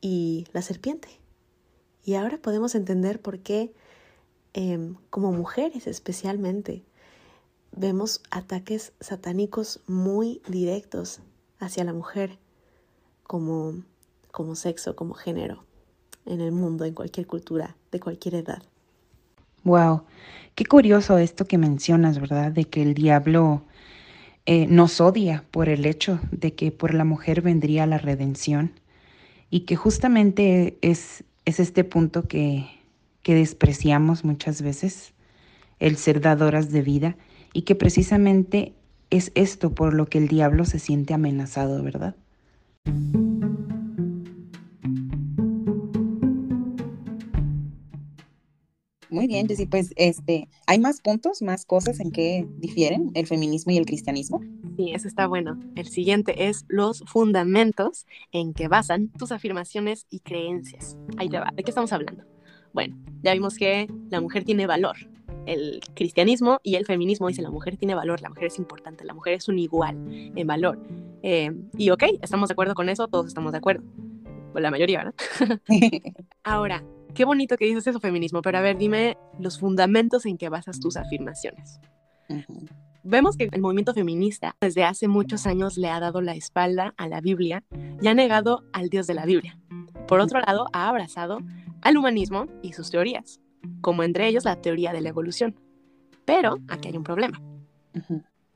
[0.00, 1.08] y la serpiente.
[2.04, 3.72] Y ahora podemos entender por qué,
[4.52, 6.84] em, como mujeres especialmente,
[7.72, 11.20] vemos ataques satánicos muy directos
[11.58, 12.38] hacia la mujer
[13.28, 13.74] como,
[14.32, 15.62] como sexo, como género,
[16.26, 18.62] en el mundo, en cualquier cultura, de cualquier edad.
[19.62, 20.02] Wow,
[20.56, 22.50] qué curioso esto que mencionas, ¿verdad?
[22.50, 23.62] De que el diablo
[24.46, 28.72] eh, nos odia por el hecho de que por la mujer vendría la redención
[29.48, 32.66] y que justamente es es este punto que,
[33.22, 35.14] que despreciamos muchas veces,
[35.78, 37.16] el ser dadoras de vida,
[37.54, 38.74] y que precisamente
[39.08, 42.14] es esto por lo que el diablo se siente amenazado, ¿verdad?
[49.10, 53.72] Muy bien, Jessy, pues este, ¿hay más puntos, más cosas en que difieren el feminismo
[53.72, 54.40] y el cristianismo?
[54.76, 55.58] Sí, eso está bueno.
[55.74, 60.96] El siguiente es los fundamentos en que basan tus afirmaciones y creencias.
[61.16, 61.50] Ahí te va.
[61.52, 62.24] ¿De qué estamos hablando?
[62.72, 64.96] Bueno, ya vimos que la mujer tiene valor.
[65.48, 69.14] El cristianismo y el feminismo dicen la mujer tiene valor, la mujer es importante, la
[69.14, 69.96] mujer es un igual
[70.36, 70.78] en valor.
[71.22, 73.82] Eh, y ok, estamos de acuerdo con eso, todos estamos de acuerdo.
[74.54, 75.60] la mayoría, ¿verdad?
[76.44, 76.84] Ahora,
[77.14, 80.80] qué bonito que dices eso, feminismo, pero a ver, dime los fundamentos en que basas
[80.80, 81.80] tus afirmaciones.
[83.02, 87.08] Vemos que el movimiento feminista desde hace muchos años le ha dado la espalda a
[87.08, 87.64] la Biblia
[88.02, 89.58] y ha negado al Dios de la Biblia.
[90.06, 91.38] Por otro lado, ha abrazado
[91.80, 93.40] al humanismo y sus teorías,
[93.80, 95.54] como entre ellos la teoría de la evolución.
[96.24, 97.40] Pero aquí hay un problema.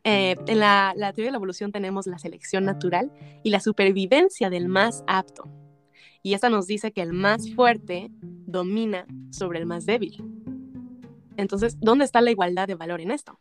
[0.05, 3.13] Eh, en la, la teoría de la evolución tenemos la selección natural
[3.43, 5.49] y la supervivencia del más apto.
[6.23, 10.23] Y esta nos dice que el más fuerte domina sobre el más débil.
[11.37, 13.39] Entonces, ¿dónde está la igualdad de valor en esto?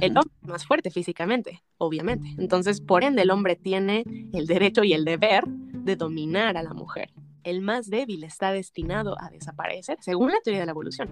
[0.00, 2.28] El hombre es más fuerte físicamente, obviamente.
[2.38, 6.72] Entonces, por ende, el hombre tiene el derecho y el deber de dominar a la
[6.74, 7.10] mujer.
[7.44, 11.10] El más débil está destinado a desaparecer, según la teoría de la evolución.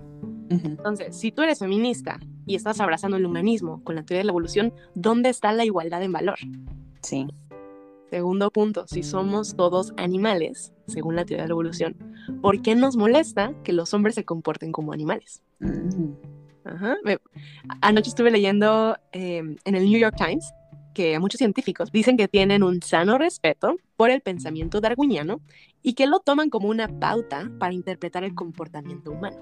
[0.51, 4.33] Entonces, si tú eres feminista y estás abrazando el humanismo con la teoría de la
[4.33, 6.39] evolución, ¿dónde está la igualdad en valor?
[7.03, 7.27] Sí.
[8.11, 11.97] Segundo punto, si somos todos animales, según la teoría de la evolución,
[12.43, 15.43] ¿por qué nos molesta que los hombres se comporten como animales?
[15.61, 16.13] Mm.
[17.81, 20.53] anoche estuve leyendo em, en el New York Times
[20.93, 25.41] que muchos científicos dicen que tienen un sano respeto por el pensamiento darwiniano
[25.83, 29.39] y que lo toman como una pauta para interpretar el comportamiento humano.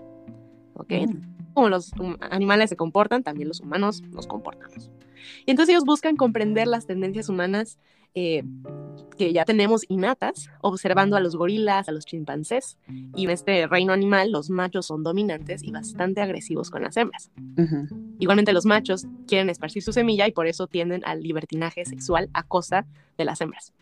[0.75, 0.93] ¿Ok?
[0.93, 1.53] Mm.
[1.55, 4.91] Como los animales se comportan, también los humanos nos comportamos.
[5.45, 7.79] Y entonces ellos buscan comprender las tendencias humanas
[8.15, 8.43] eh,
[9.17, 12.79] que ya tenemos innatas, observando a los gorilas, a los chimpancés.
[13.15, 17.31] Y en este reino animal, los machos son dominantes y bastante agresivos con las hembras.
[18.19, 22.45] Igualmente, los machos quieren esparcir su semilla y por eso tienden al libertinaje sexual a
[22.45, 22.87] costa
[23.19, 23.75] de las hembras.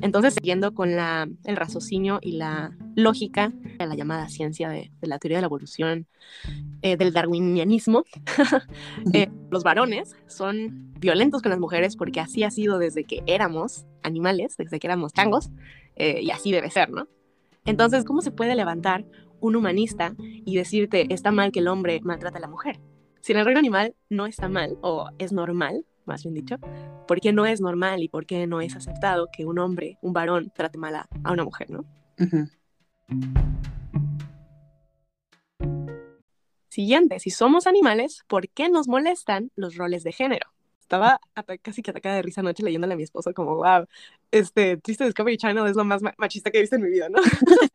[0.00, 5.38] Entonces, siguiendo con el raciocinio y la lógica de la llamada ciencia de, la teoría
[5.38, 6.06] de la evolución
[6.82, 8.04] eh, del darwinianismo,
[9.12, 13.86] eh, los varones son violentos con las mujeres porque así ha sido desde que éramos
[14.02, 15.50] animales, desde que éramos changos,
[15.96, 17.08] eh, y así debe ser, ¿no?
[17.64, 19.04] Entonces, ¿cómo se puede levantar
[19.40, 22.80] un humanista y decirte está mal que el hombre maltrate a la mujer?
[23.20, 26.56] Si en el reino animal no está mal o es normal, más bien dicho,
[27.06, 30.12] por qué no es normal y por qué no es aceptado que un hombre, un
[30.12, 31.84] varón, trate mal a, una mujer, ¿no?
[36.68, 40.55] Siguiente, si somos animales, ¿por qué nos molestan los roles de género?
[40.86, 41.18] Estaba
[41.62, 43.86] casi que atacada de risa anoche leyéndole a mi esposo como, wow,
[44.30, 47.18] este triste Discovery Channel es lo más machista que he visto en mi vida, ¿no?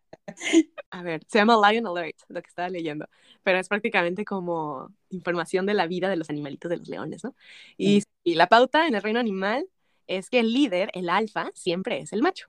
[0.91, 3.09] a ver, se llama Lion Alert, lo que estaba leyendo,
[3.43, 7.35] pero es prácticamente como información de la vida de los animalitos de los leones, ¿no?
[7.77, 9.67] Y, la pauta en el reino animal
[10.07, 12.47] es que el líder, el alfa, siempre es el macho.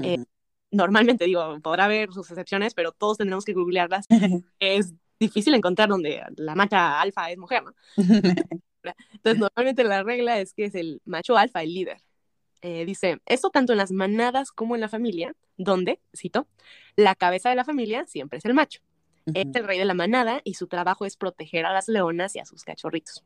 [0.00, 0.24] Eh,
[0.72, 4.06] normalmente, digo, podrá haber sus excepciones, pero todos tendremos que googlearlas.
[4.58, 7.72] es difícil encontrar donde la macha alfa es mujer, ¿no?
[9.12, 11.98] Entonces, normalmente la regla es que es el macho alfa el líder.
[12.62, 16.46] Eh, dice, esto tanto en las manadas como en la familia, donde, cito,
[16.96, 18.80] la cabeza de la familia siempre es el macho.
[19.34, 22.38] Es el rey de la manada y su trabajo es proteger a las leonas y
[22.38, 23.24] a sus cachorritos.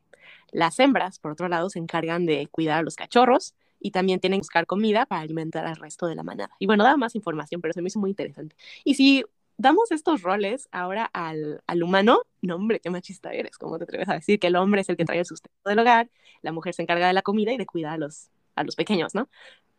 [0.51, 4.39] Las hembras, por otro lado, se encargan de cuidar a los cachorros y también tienen
[4.39, 6.55] que buscar comida para alimentar al resto de la manada.
[6.57, 8.55] Y bueno, da más información, pero se me hizo muy interesante.
[8.83, 9.25] Y si
[9.57, 14.09] damos estos roles ahora al, al, humano, no hombre, qué machista eres, ¿cómo te atreves
[14.09, 16.09] a decir que el hombre es el que trae el sustento del hogar,
[16.41, 19.13] la mujer se encarga de la comida y de cuidar a los, a los pequeños,
[19.15, 19.29] ¿no?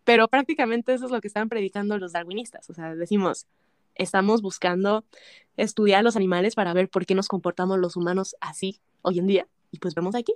[0.04, 3.46] Pero prácticamente eso es lo que están predicando los darwinistas, o sea, decimos,
[3.94, 5.04] estamos buscando
[5.56, 9.26] estudiar a los animales para ver por qué nos comportamos los humanos así hoy en
[9.26, 10.34] día, y pues vemos aquí.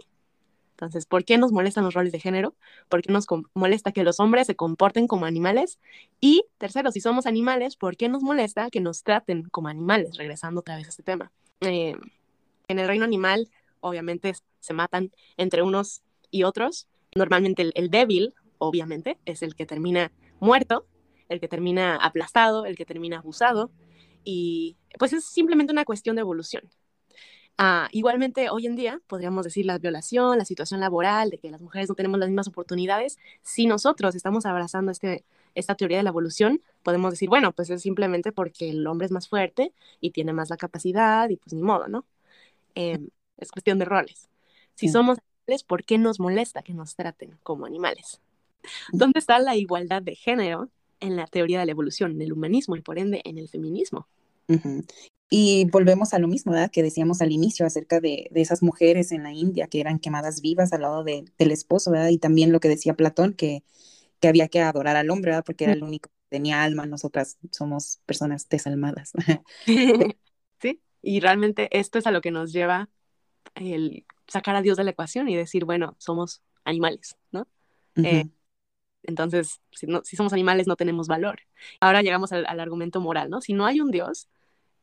[0.76, 2.54] Entonces, ¿por qué nos molestan los roles de género?
[2.90, 5.78] ¿Por qué nos molesta que los hombres se comporten como animales?
[6.20, 10.18] Y tercero, si somos animales, ¿por qué nos molesta que nos traten como animales?
[10.18, 11.32] Regresando otra vez a este tema.
[11.62, 11.94] Eh,
[12.68, 13.48] en el reino animal,
[13.80, 16.88] obviamente, se matan entre unos y otros.
[17.14, 20.86] Normalmente el débil, obviamente, es el que termina muerto,
[21.30, 23.70] el que termina aplastado, el que termina abusado.
[24.24, 26.68] Y pues es simplemente una cuestión de evolución.
[27.58, 31.62] Ah, igualmente, hoy en día podríamos decir la violación, la situación laboral, de que las
[31.62, 33.18] mujeres no tenemos las mismas oportunidades.
[33.42, 37.80] Si nosotros estamos abrazando este, esta teoría de la evolución, podemos decir, bueno, pues es
[37.80, 41.62] simplemente porque el hombre es más fuerte y tiene más la capacidad y pues ni
[41.62, 42.04] modo, ¿no?
[42.74, 44.28] Em, es cuestión de roles.
[44.74, 48.20] Si somos animales, ¿por qué nos molesta que nos traten como animales?
[48.92, 52.76] ¿Dónde está la igualdad de género en la teoría de la evolución, en el humanismo
[52.76, 54.08] y por ende en el feminismo?
[55.28, 56.70] Y volvemos a lo mismo, ¿verdad?
[56.70, 60.72] Que decíamos al inicio acerca de, esas mujeres en la India que eran quemadas vivas
[60.72, 62.10] al lado del esposo, ¿verdad?
[62.10, 63.64] Y también lo que decía Platón, que,
[64.20, 65.44] que había que adorar al hombre, ¿verdad?
[65.44, 69.12] Porque era el único que tenía alma, nosotras somos personas desalmadas.
[70.60, 72.88] sí, y realmente esto es a lo que nos lleva
[73.56, 77.48] el sacar a Dios de la ecuación y decir, bueno, somos animales, ¿no?
[77.96, 78.26] Eh,
[79.02, 81.40] entonces, si, no, si, somos animales no tenemos valor.
[81.80, 83.40] Ahora llegamos al, al argumento moral, ¿no?
[83.40, 84.28] Si no hay un Dios,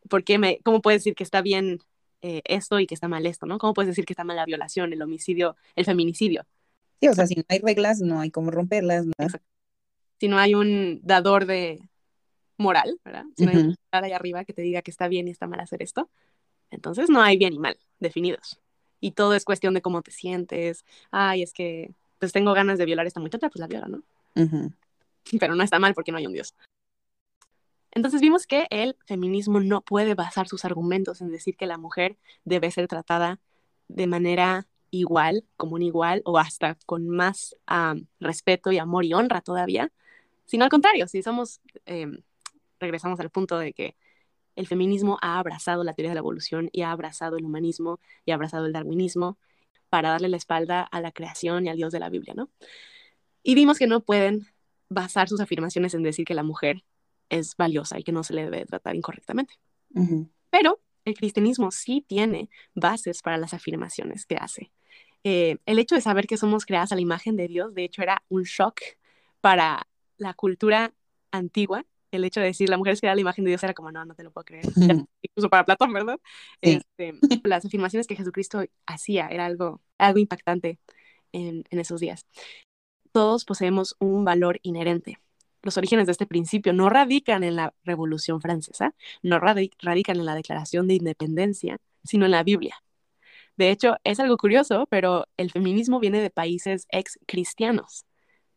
[0.09, 1.79] ¿por qué me, ¿cómo puedes decir que está bien
[2.21, 3.57] eh, esto y que está mal esto, ¿no?
[3.57, 6.45] ¿Cómo puedes decir que está mal la violación, el homicidio, el feminicidio?
[7.01, 9.05] Sí, o sea, si no hay reglas, no hay cómo romperlas.
[9.05, 9.13] ¿no?
[10.19, 11.81] Si no hay un dador de
[12.57, 13.25] moral, ¿verdad?
[13.35, 15.59] Si no hay un ahí arriba que te diga que está bien y está mal
[15.59, 16.09] hacer esto,
[16.71, 18.59] entonces no hay bien y mal definidos.
[18.99, 20.85] Y todo es cuestión de cómo te sientes.
[21.11, 24.01] Ay, es que pues tengo ganas de violar a esta muchacha, pues la viola, ¿no?
[25.39, 26.55] Pero no está mal porque no hay un Dios.
[27.95, 32.17] Entonces vimos que el feminismo no puede basar sus argumentos en decir que la mujer
[32.43, 33.39] debe ser tratada
[33.87, 37.55] de manera igual, como un igual, o hasta con más
[38.19, 39.91] respeto y amor y honra todavía,
[40.45, 42.21] sino al contrario, si somos, em,
[42.79, 43.95] regresamos al punto de que
[44.55, 48.31] el feminismo ha abrazado la teoría de la evolución y ha abrazado el humanismo y
[48.31, 49.37] ha abrazado el darwinismo
[49.89, 52.49] para darle la espalda a la creación y al Dios de la Biblia, ¿no?
[53.43, 54.47] Y vimos que no pueden
[54.89, 56.83] basar sus afirmaciones en decir que la mujer
[57.39, 59.55] es valiosa y que no se le debe tratar incorrectamente.
[60.49, 64.71] Pero el cristianismo sí tiene bases para las afirmaciones que hace.
[65.23, 68.01] Eh, el hecho de saber que somos creadas a la imagen de Dios, de hecho,
[68.01, 68.79] era un shock
[69.41, 70.93] para la cultura
[71.31, 71.85] antigua.
[72.11, 73.91] El hecho de decir la mujer es creada a la imagen de Dios era como,
[73.91, 74.65] no, no te lo puedo creer.
[75.21, 76.19] Incluso para Platón, ¿verdad?
[76.61, 80.79] Este, las afirmaciones que Jesucristo hacía era algo, algo impactante
[81.31, 82.25] en, en esos días.
[83.11, 85.19] Todos poseemos un valor inherente
[85.63, 90.35] los orígenes de este principio no radican en la Revolución Francesa, no radican en la
[90.35, 92.75] Declaración de Independencia, sino en la Biblia.
[93.57, 98.05] De hecho, es algo curioso, pero el feminismo viene de países ex cristianos.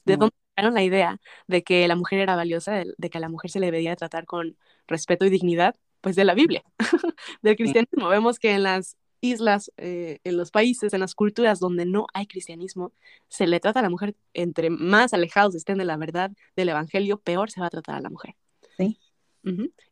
[0.05, 0.21] ¿De mm.
[0.21, 3.61] dónde la idea de que la mujer era valiosa, de, que a la mujer se
[3.61, 6.63] le debía tratar con respeto y dignidad, pues de la Biblia,
[7.43, 8.09] del cristianismo.
[8.09, 12.27] Vemos que en las islas, eh, en los países, en las culturas donde no hay
[12.27, 12.93] cristianismo,
[13.29, 17.19] se le trata a la mujer, entre más alejados estén de la verdad del Evangelio,
[17.19, 18.35] peor se va a tratar a la mujer.
[18.79, 18.99] Sí.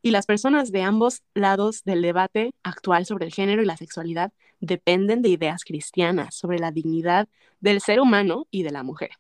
[0.02, 4.32] Y las personas de ambos lados del debate actual sobre el género y la sexualidad
[4.58, 7.28] dependen de ideas cristianas sobre la dignidad
[7.60, 9.10] del ser humano y de la mujer.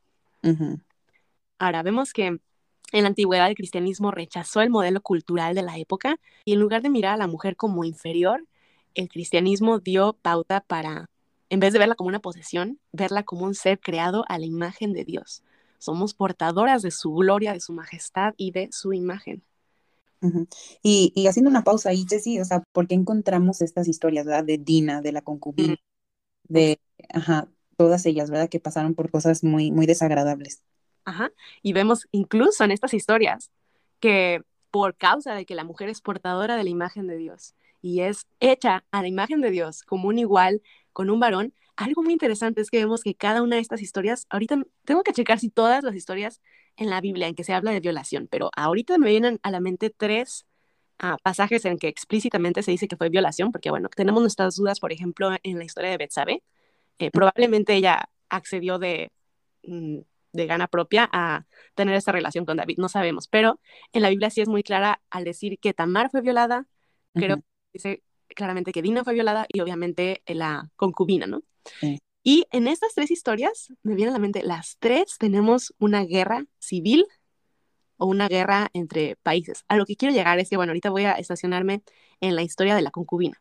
[1.58, 6.18] Ahora vemos que en la antigüedad el cristianismo rechazó el modelo cultural de la época
[6.44, 8.44] y en lugar de mirar a la mujer como inferior,
[8.94, 11.10] el cristianismo dio pauta para,
[11.48, 14.92] en vez de verla como una posesión, verla como un ser creado a la imagen
[14.92, 15.42] de Dios.
[15.78, 19.42] Somos portadoras de su gloria, de su majestad y de su imagen.
[20.82, 24.44] y, haciendo una pausa ahí, Jessie, o sea, ¿por qué encontramos estas historias, ¿verdad?
[24.44, 25.76] De Dina, de la concubina,
[26.48, 26.80] de,
[27.12, 28.48] ajá, todas ellas, ¿verdad?
[28.48, 30.62] Que pasaron por cosas muy, muy desagradables.
[31.04, 31.30] Ajá.
[31.62, 33.50] Y vemos incluso en estas historias
[34.00, 37.54] que por causa de que la mujer es portadora de la imagen de Dios
[37.84, 40.62] y es hecha a la imagen de Dios como un igual
[40.94, 44.26] con un varón, algo muy interesante es que vemos que cada una de estas historias,
[44.30, 46.40] ahorita tengo que checar si todas las historias
[46.76, 49.60] en la Biblia en que se habla de violación, pero ahorita me vienen a la
[49.60, 50.46] mente tres
[50.98, 54.80] ah, pasajes en que explícitamente se dice que fue violación, porque bueno, tenemos nuestras dudas,
[54.80, 56.42] por ejemplo, en la historia de Betsabe,
[56.98, 59.12] eh, probablemente ella accedió de,
[59.64, 59.98] mm,
[60.32, 61.44] de gana propia a
[61.74, 63.60] tener esta relación con David, no sabemos, pero
[63.92, 66.66] en la Biblia sí es muy clara al decir que Tamar fue violada,
[67.12, 71.42] creo que dice claramente que Dina fue violada y obviamente la concubina, ¿no?
[72.22, 76.46] Y en estas tres historias, me viene a la mente, las tres tenemos una guerra
[76.58, 77.06] civil
[77.98, 79.64] o una guerra entre países.
[79.68, 81.82] A lo que quiero llegar es que, bueno, ahorita voy a estacionarme
[82.20, 83.40] en la historia de la concubina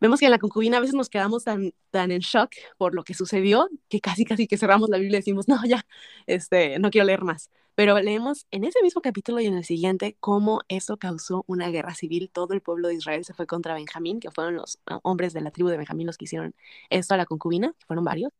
[0.00, 3.04] vemos que en la concubina a veces nos quedamos tan, tan en shock por lo
[3.04, 5.86] que sucedió que casi, casi que cerramos la Biblia y decimos, no, ya,
[6.26, 7.50] este, no quiero leer más.
[7.74, 11.94] Pero leemos en ese mismo capítulo y en el siguiente cómo eso causó una guerra
[11.94, 12.30] civil.
[12.32, 15.40] Todo el pueblo de Israel se fue contra Benjamín, que fueron los ah, hombres de
[15.40, 16.54] la tribu de Benjamín los que hicieron
[16.90, 18.32] esto a la concubina, que fueron varios.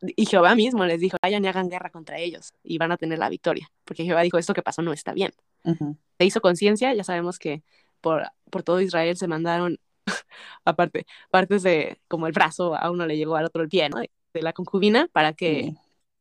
[0.00, 3.18] Y Jehová mismo les dijo, vayan y hagan guerra contra ellos y van a tener
[3.18, 5.32] la victoria, porque Jehová dijo, esto que pasó no está bien.
[6.18, 7.62] Se hizo conciencia, ya sabemos que
[8.00, 9.78] por, por todo Israel se mandaron
[10.64, 14.00] aparte, partes de como el brazo, a uno le llegó al otro el pie, ¿no?
[14.00, 15.74] De, la concubina para que,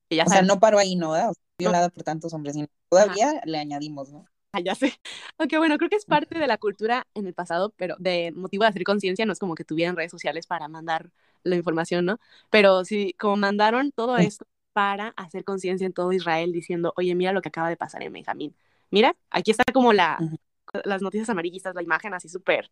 [0.09, 1.13] ella O sea, no paró ahí, ¿no?
[1.59, 4.25] violada por tantos hombres, y todavía le añadimos, ¿no?
[4.53, 4.93] Ah, ya sé.
[5.37, 8.63] Aunque bueno, creo que es parte de la cultura en el pasado, pero de motivo
[8.63, 11.11] de hacer conciencia, no es como que tuvieran redes sociales para mandar
[11.43, 12.19] la información, ¿no?
[12.49, 17.31] Pero sí, como mandaron todo esto para hacer conciencia en todo Israel diciendo, oye, mira
[17.31, 18.55] lo que acaba de pasar en Benjamín.
[18.91, 20.17] Mira, aquí está como la,
[20.83, 22.71] las noticias amarillistas, la imagen así súper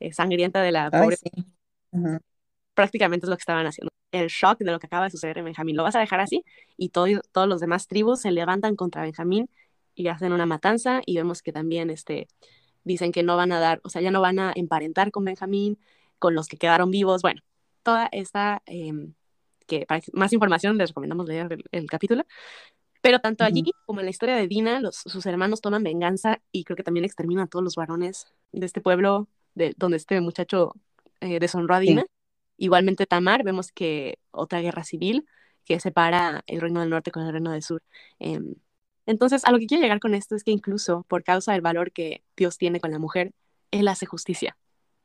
[0.00, 1.16] eh, sangrienta de la pobre.
[2.74, 3.90] Prácticamente es lo que estaban haciendo.
[4.12, 5.76] El shock de lo que acaba de suceder en Benjamín.
[5.76, 6.44] Lo vas a dejar así
[6.76, 9.48] y todo, todos los demás tribus se levantan contra Benjamín
[9.94, 12.28] y hacen una matanza y vemos que también este,
[12.84, 15.78] dicen que no van a dar, o sea, ya no van a emparentar con Benjamín,
[16.18, 17.22] con los que quedaron vivos.
[17.22, 17.40] Bueno,
[17.82, 19.14] toda esta, em,
[19.66, 22.24] que para más información les recomendamos leer el, capítulo.
[23.02, 26.64] Pero tanto allí como en la historia de Dina, los, sus hermanos toman venganza y
[26.64, 30.74] creo que también exterminan a todos los varones de este pueblo de donde este muchacho
[31.20, 32.04] eh, deshonró a Dina.
[32.58, 35.26] Igualmente Tamar, vemos que otra guerra civil
[35.64, 37.82] que separa el reino del norte con el reino del sur.
[38.20, 38.54] Em,
[39.06, 41.90] entonces, a lo que quiero llegar con esto es que incluso por causa del valor
[41.90, 43.32] que Dios tiene con la mujer,
[43.72, 44.56] Él hace justicia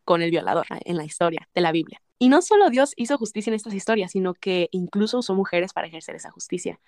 [0.06, 2.02] con el violador en la historia de la Biblia.
[2.20, 5.88] Y no solo Dios hizo justicia en estas historias, sino que incluso usó mujeres para
[5.88, 6.80] ejercer esa justicia.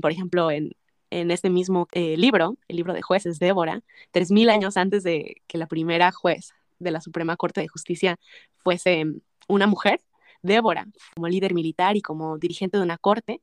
[0.00, 0.72] por ejemplo, en,
[1.10, 5.42] en este mismo eh, libro, el libro de jueces, Débora, tres mil años antes de
[5.46, 8.18] que la primera juez de la Suprema Corte de Justicia
[8.58, 9.04] fuese
[9.48, 10.00] una mujer,
[10.42, 13.40] Débora, como líder militar y como dirigente de una corte,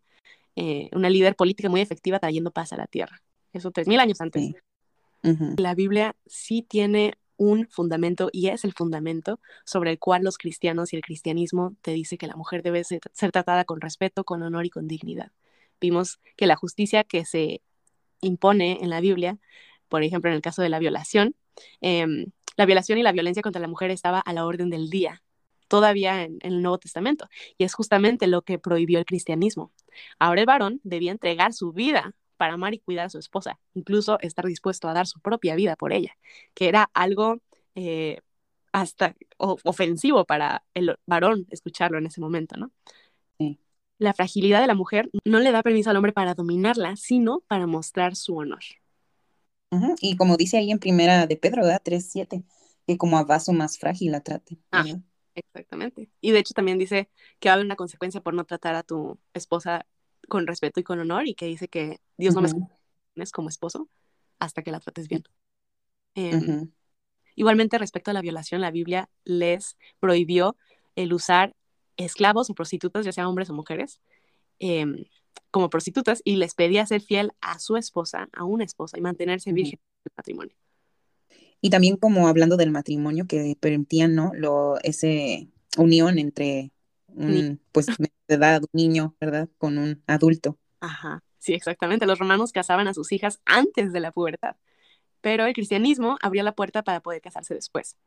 [0.55, 3.21] eh, una líder política muy efectiva trayendo paz a la tierra.
[3.53, 4.53] Eso tres mil años antes.
[5.57, 10.91] La Biblia sí tiene un fundamento y es el fundamento sobre el cual los cristianos
[10.91, 12.99] y el cristianismo te dice que la mujer debe ser,
[13.31, 15.31] tratada con respeto, con honor y con dignidad.
[15.79, 17.61] Vimos que la justicia que se
[18.21, 19.37] impone en la Biblia,
[19.87, 21.35] por ejemplo en el caso de la violación,
[21.81, 22.05] eh,
[22.59, 25.23] la violación y la violencia contra la mujer estaba a la orden del día,
[25.69, 29.71] todavía en, el Nuevo Testamento, y es justamente lo que prohibió el cristianismo.
[30.19, 34.19] Ahora el varón debía entregar su vida para amar y cuidar a su esposa, incluso
[34.19, 36.17] estar dispuesto a dar su propia vida por ella,
[36.53, 37.37] que era algo
[37.75, 38.19] eh,
[38.73, 42.71] hasta ofensivo para el varón escucharlo en ese momento, ¿no?
[43.99, 47.67] La fragilidad de la mujer no le da permiso al hombre para dominarla, sino para
[47.67, 48.63] mostrar su honor.
[50.01, 51.81] Y como dice ahí en primera de Pedro, ¿verdad?
[51.83, 52.43] 3.7,
[52.87, 54.57] que como a vaso más frágil la trate.
[54.71, 54.85] Ah,
[55.35, 56.09] exactamente.
[56.21, 57.09] Y de hecho también dice
[57.39, 59.85] que va a haber una consecuencia por no tratar a tu esposa
[60.27, 63.89] con respeto y con honor y que dice que Dios no me es como esposo
[64.39, 65.23] hasta que la trates bien.
[66.15, 66.71] Em,
[67.35, 70.55] igualmente, respecto a la violación, la Biblia les prohibió
[70.95, 71.55] el usar
[71.97, 73.99] esclavos o prostitutas, ya sean hombres o mujeres,
[74.59, 75.03] em,
[75.51, 79.51] como prostitutas y les pedía ser fiel a su esposa, a una esposa y mantenerse
[79.51, 80.55] virgen en el matrimonio.
[81.61, 84.31] Y también como hablando del matrimonio que permitían, ¿no?
[84.33, 86.71] Lo, ese unión entre
[87.07, 89.49] un, pues, de edad, un niño, ¿verdad?
[89.57, 90.57] Con un adulto.
[90.79, 92.05] Ajá, sí, exactamente.
[92.05, 94.55] Los romanos casaban a sus hijas antes de la pubertad,
[95.21, 97.97] pero el cristianismo abrió la puerta para poder casarse después.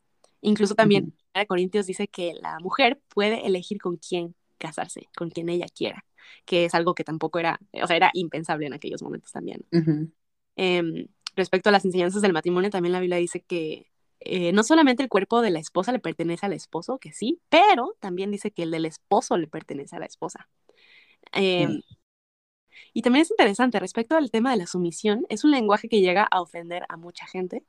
[0.41, 5.49] Incluso también uh Corintios dice que la mujer puede elegir con quién casarse, con quien
[5.49, 6.05] ella quiera,
[6.45, 9.67] que es algo que tampoco era, o sea, era impensable en aquellos momentos también.
[10.55, 13.91] Em, respecto a las enseñanzas del matrimonio, también la Biblia dice que
[14.21, 17.97] eh, no solamente el cuerpo de la esposa le pertenece al esposo, que sí, pero
[17.99, 20.49] también dice que el del esposo le pertenece a la esposa.
[21.33, 21.81] Em,
[22.93, 26.23] y también es interesante, respecto al tema de la sumisión, es un lenguaje que llega
[26.31, 27.65] a ofender a mucha gente,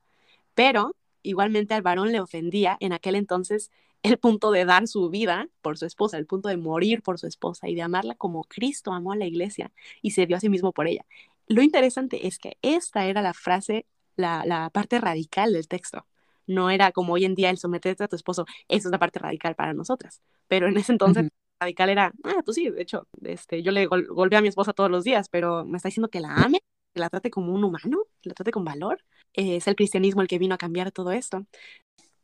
[0.53, 3.71] pero igualmente al varón le ofendía en aquel entonces
[4.03, 7.27] el punto de dar su vida por su esposa, el punto de morir por su
[7.27, 10.49] esposa y de amarla como Cristo amó a la iglesia y se dio a sí
[10.49, 11.05] mismo por ella.
[11.47, 13.85] Lo interesante es que esta era la frase,
[14.15, 16.05] la, parte radical del texto.
[16.47, 19.19] No era como hoy en día el someterte a tu esposo, esa es la parte
[19.19, 20.21] radical para nosotras.
[20.47, 21.29] Pero en ese entonces,
[21.59, 24.91] radical era, ah, pues sí, de hecho, este, yo le golpeé a mi esposa todos
[24.91, 26.59] los días, pero me está diciendo que la ame,
[26.93, 29.03] que la trate como un humano, que la trate con valor.
[29.33, 31.45] es el cristianismo el que vino a cambiar todo esto.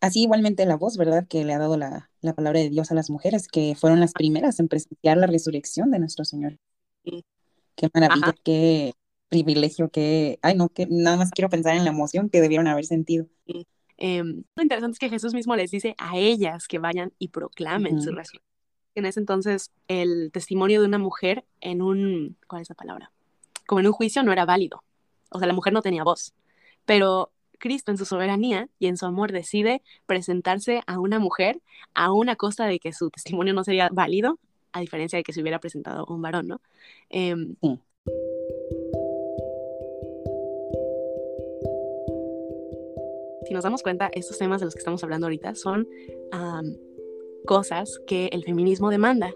[0.02, 1.28] Así igualmente la voz, ¿verdad?
[1.28, 4.60] Que le ha dado la, palabra de Dios a las mujeres, que fueron las primeras
[4.60, 6.58] en presenciar la resurrección de nuestro Señor.
[7.04, 8.94] Qué maravilla, qué
[9.30, 10.40] privilegio, qué...
[10.42, 13.28] Ay, no, que nada más quiero pensar en la emoción que debieron haber sentido.
[13.98, 18.02] Em, lo interesante es que Jesús mismo les dice a ellas que vayan y proclamen
[18.02, 18.44] su resurrección.
[18.96, 22.38] En ese entonces, el testimonio de una mujer en un...
[22.48, 23.12] ¿Cuál es la palabra?
[23.68, 24.84] Como en un juicio no era válido.
[25.30, 26.34] O sea, la mujer no tenía voz.
[26.86, 31.62] Pero Cristo en su soberanía y en su amor decide presentarse a una mujer
[31.94, 34.40] a una costa de que su testimonio no sería válido,
[34.72, 36.62] a diferencia de que se hubiera presentado un varón, ¿no?
[37.10, 37.56] Em,
[43.46, 45.88] si nos damos cuenta, estos temas de los que estamos hablando ahorita son
[47.46, 49.34] cosas que el feminismo demanda.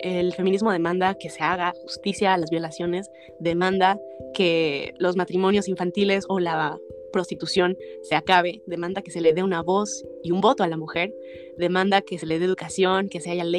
[0.00, 3.98] El feminismo demanda que se haga justicia a las violaciones, demanda
[4.34, 6.78] que los matrimonios infantiles o la
[7.14, 10.76] prostitución se acabe, demanda que se le dé una voz y un voto a la
[10.76, 11.14] mujer,
[11.56, 13.52] demanda que se le dé educación, que se hagan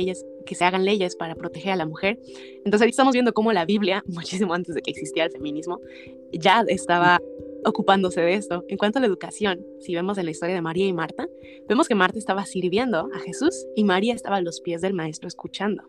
[0.85, 2.19] leyes para proteger a la mujer.
[2.65, 5.79] Entonces ahí estamos viendo cómo la Biblia, muchísimo antes de que existiera el feminismo,
[6.33, 7.21] ya estaba
[7.63, 8.65] ocupándose de esto.
[8.67, 11.27] En cuanto a la educación, si vemos en la historia de María y Marta,
[11.69, 15.29] vemos que Marta estaba sirviendo a Jesús y María estaba a los pies del maestro
[15.29, 15.83] escuchando.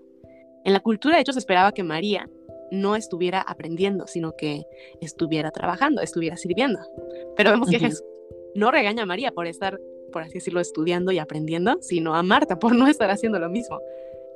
[0.64, 2.28] En la cultura de hecho se esperaba que María
[2.70, 4.64] no estuviera aprendiendo, sino que
[5.00, 6.78] estuviera trabajando, estuviera sirviendo.
[7.36, 8.04] Pero vemos que Jesús
[8.54, 9.78] no regaña a María por estar,
[10.12, 13.78] por así decirlo, estudiando y aprendiendo, sino a Marta por no estar haciendo lo mismo.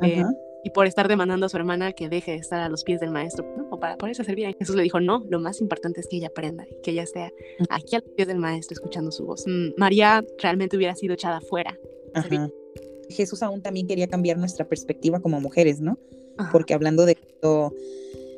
[0.02, 0.24] Eh,
[0.62, 3.10] y por estar demandando a su hermana que deje de estar a los pies del
[3.10, 4.54] maestro, o para ponerse a servir.
[4.58, 7.32] Jesús le dijo, no, lo más importante es que ella aprenda y que ella esté
[7.70, 9.44] aquí a los pies del maestro escuchando su voz.
[9.46, 11.78] Mm, María realmente hubiera sido echada fuera.
[13.08, 15.98] Jesús aún también quería cambiar nuestra perspectiva como mujeres, ¿no?
[16.52, 17.74] Porque hablando de esto,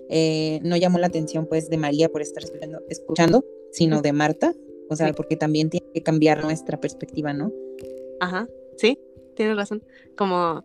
[0.09, 2.43] eh, no llamó la atención pues de María por estar
[2.89, 4.55] escuchando, sino de Marta,
[4.89, 7.53] o sea, porque también tiene que cambiar nuestra perspectiva, ¿no?
[8.21, 8.47] Ajá,
[8.77, 8.99] sí,
[9.35, 9.83] tienes razón.
[10.17, 10.65] Como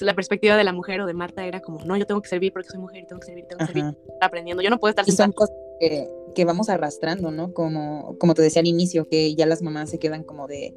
[0.00, 2.52] la perspectiva de la mujer o de Marta era como, no, yo tengo que servir
[2.52, 5.12] porque soy mujer, tengo que servir, tengo que servir, aprendiendo, yo no puedo estar y
[5.12, 7.52] son cosas que, que, vamos arrastrando, ¿no?
[7.52, 10.74] Como, como te decía al inicio, que ya las mamás se quedan como de,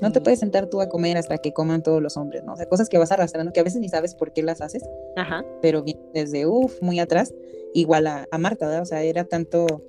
[0.00, 2.54] no te puedes sentar tú a comer hasta que coman todos los hombres, ¿no?
[2.54, 4.82] O sea, cosas que vas arrastrando que a veces ni sabes por qué las haces,
[5.16, 5.44] Ajá.
[5.62, 7.34] pero desde, uff, muy atrás,
[7.72, 8.82] igual a, a Marta, ¿verdad?
[8.82, 9.82] O sea, era tanto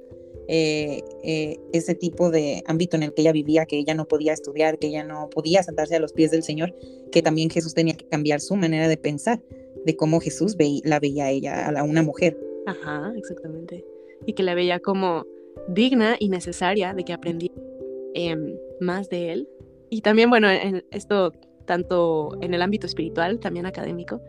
[0.49, 4.31] eh, eh, ese tipo de ámbito en el que ella vivía, que ella no podía
[4.31, 6.73] estudiar, que ella no podía sentarse a los pies del Señor,
[7.11, 9.41] que también Jesús tenía que cambiar su manera de pensar,
[9.85, 12.39] de cómo Jesús la veía a ella, a una mujer.
[12.65, 13.85] Ajá, exactamente.
[14.25, 15.25] Y que la veía como
[15.67, 17.55] digna y necesaria de que aprendiera
[18.13, 19.49] em, más de él
[19.89, 21.31] y también, bueno, en esto
[21.65, 24.21] tanto en el ámbito espiritual, también académico,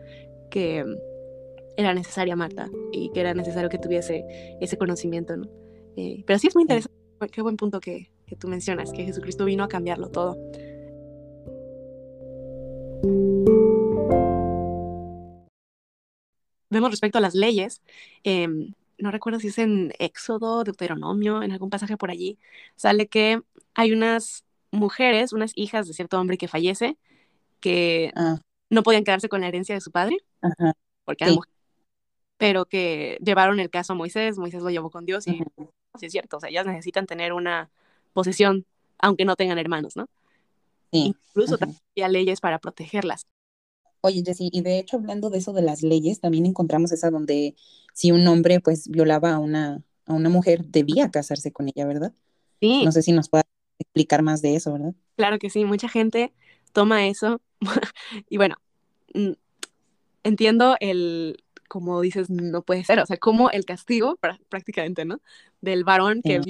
[0.51, 0.85] que
[1.77, 4.25] era necesaria Marta y que era necesario que tuviese
[4.59, 5.49] ese conocimiento, ¿no?
[5.95, 6.95] Eh, pero sí es muy interesante,
[7.31, 10.37] qué buen punto que, que tú mencionas, que Jesucristo vino a cambiarlo todo.
[16.69, 17.81] Vemos respecto a las leyes,
[18.23, 22.37] em, no recuerdo si es en Éxodo, Deuteronomio, en algún pasaje por allí,
[22.75, 23.41] sale que
[23.73, 26.97] hay unas mujeres, unas hijas de cierto hombre que fallece,
[27.59, 28.39] que ah.
[28.69, 30.17] no podían quedarse con la herencia de su padre,
[31.05, 31.55] porque eran mujeres.
[32.37, 35.41] pero que llevaron el caso a Moisés, Moisés lo llevó con Dios y
[35.99, 37.69] sí es cierto, o sea, ellas necesitan tener una
[38.13, 38.65] posesión
[38.99, 40.07] aunque no tengan hermanos, ¿no?
[40.91, 43.27] Incluso también había leyes para protegerlas.
[44.01, 47.55] Oye, Jessy, y de hecho hablando de eso de las leyes, también encontramos esa donde
[47.93, 52.13] si un hombre pues violaba a una, a una mujer, debía casarse con ella, ¿verdad?
[52.59, 52.83] Sí.
[52.83, 53.43] No sé si nos puede
[53.79, 54.93] explicar más de eso, ¿verdad?
[55.15, 56.33] Claro que sí, mucha gente
[56.71, 57.41] toma eso
[58.29, 58.55] y bueno,
[59.13, 59.31] mm,
[60.23, 64.17] entiendo el, como dices, no puede ser, o sea, como el castigo
[64.49, 65.19] prácticamente, ¿no?
[65.61, 66.41] Del varón que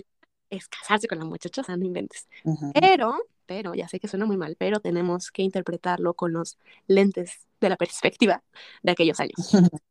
[0.50, 2.28] es casarse con la muchacha, o sea, no inventes.
[2.74, 6.58] Pero, pero, ya sé que suena muy mal, pero tenemos que interpretarlo con los
[6.88, 8.44] lentes de la perspectiva
[8.82, 9.36] de aquellos años.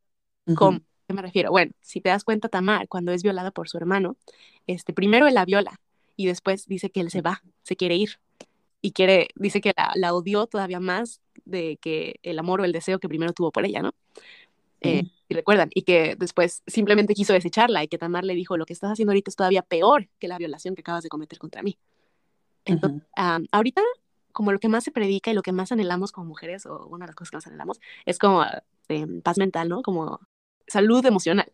[0.57, 0.80] ¿Cómo?
[1.07, 1.51] ¿Qué me refiero?
[1.51, 4.16] Bueno, si te das cuenta, Tamar, cuando es violada por su hermano,
[4.66, 5.80] este, primero él la viola
[6.19, 8.19] y después dice que él se va, se quiere ir.
[8.81, 12.73] Y quiere, dice que la, la odió todavía más de que el amor o el
[12.73, 13.93] deseo que primero tuvo por ella, ¿no?
[14.81, 18.66] Eh, y recuerdan, y que después simplemente quiso desecharla y que Tamar le dijo, lo
[18.66, 21.62] que estás haciendo ahorita es todavía peor que la violación que acabas de cometer contra
[21.62, 21.79] mí.
[22.64, 23.03] Entonces,
[23.53, 23.83] ahorita,
[24.33, 27.07] como lo que más se predica y lo que más anhelamos como mujeres, o una
[27.07, 28.45] de las cosas que más anhelamos, es como
[28.89, 29.83] eh, paz mental, ¿no?
[29.83, 30.21] Como
[30.66, 31.53] salud emocional.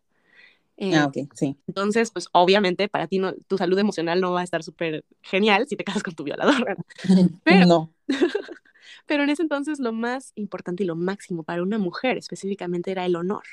[0.77, 1.57] Eh, ah, ok, sí.
[1.69, 5.67] Entonces, pues obviamente para ti no, tu salud emocional no va a estar súper genial
[5.69, 6.77] si te casas con tu violador.
[7.45, 7.93] Pero, no.
[9.07, 13.07] Pero en ese entonces lo más importante y lo máximo para una mujer específicamente era
[13.07, 13.45] el honor.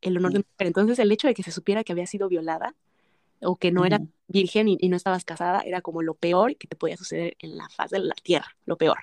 [0.00, 0.66] El honor de una mujer.
[0.66, 2.74] Entonces el hecho de que se supiera que había sido violada
[3.40, 6.76] o que no era virgen y, no estabas casada era como lo peor que te
[6.76, 8.98] podía suceder en la faz de la tierra, lo peor.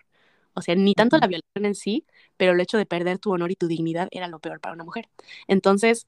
[0.55, 2.05] O sea, ni tanto la violación en sí,
[2.38, 4.84] pero el hecho de perder tu honor y tu dignidad era lo peor para una
[4.84, 5.09] mujer.
[5.47, 6.07] Entonces,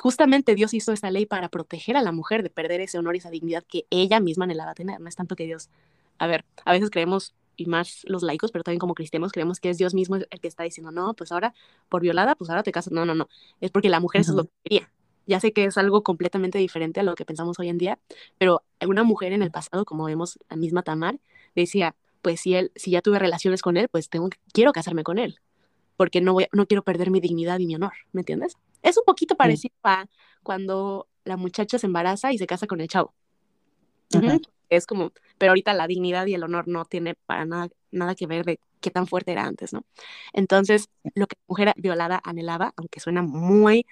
[0.00, 3.18] justamente Dios hizo esta ley para proteger a la mujer de perder ese honor y
[3.18, 5.00] esa dignidad que ella misma anhelaba tener.
[5.00, 5.70] No es tanto que Dios,
[6.18, 9.70] a ver, a veces creemos y más los laicos, pero también como cristianos creemos que
[9.70, 11.54] es Dios mismo el que está diciendo, no, pues ahora
[11.88, 12.92] por violada, pues ahora te casas.
[12.92, 13.28] No, no, no.
[13.60, 14.92] Es porque la mujer eso es lo que quería.
[15.26, 17.98] Ya sé que es algo completamente diferente a lo que pensamos hoy en día,
[18.38, 21.18] pero una mujer en el pasado, como vemos la misma Tamar,
[21.54, 25.18] decía, pues si él, si ya tuve relaciones con él, pues tengo quiero casarme con
[25.18, 25.40] él,
[25.96, 28.56] porque no voy, no quiero perder mi dignidad y mi honor, ¿me entiendes?
[28.86, 30.06] Es un poquito parecido a
[30.42, 33.14] cuando la muchacha se embaraza y se casa con el chavo
[34.68, 38.26] es como, pero ahorita la dignidad y el honor no tiene para nada, nada que
[38.26, 39.84] ver de qué tan fuerte era antes, ¿no?
[40.32, 43.86] Entonces, lo que la mujer violada anhelaba, aunque suena muy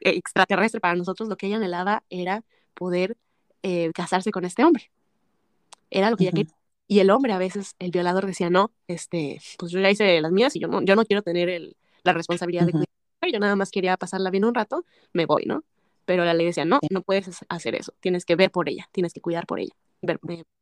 [0.00, 3.16] extraterrestre para nosotros, lo que ella anhelaba era poder
[3.62, 4.90] eh, casarse con este hombre.
[5.90, 6.54] Era lo que ella quería.
[6.86, 10.32] Y el hombre a veces, el violador decía, no, este, pues yo ya hice las
[10.32, 12.88] mías y yo no, yo no quiero tener el, la responsabilidad de cuidar.
[13.32, 15.64] Yo nada más quería pasarla bien un rato, me voy, ¿no?
[16.04, 19.12] Pero la ley decía, no, no puedes hacer eso, tienes que ver por ella, tienes
[19.12, 19.74] que cuidar por ella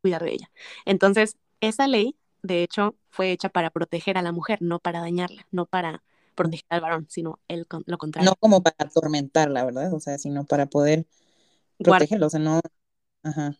[0.01, 0.51] cuidar de ella.
[0.85, 5.47] Entonces, esa ley, de hecho, fue hecha para proteger a la mujer, no para dañarla,
[5.51, 6.03] no para
[6.35, 8.31] proteger al varón, sino el, lo contrario.
[8.31, 9.93] No como para atormentarla, ¿verdad?
[9.95, 11.07] O sea, sino para poder
[11.79, 12.61] protegerlo, o sea, no...
[13.23, 13.57] Ajá.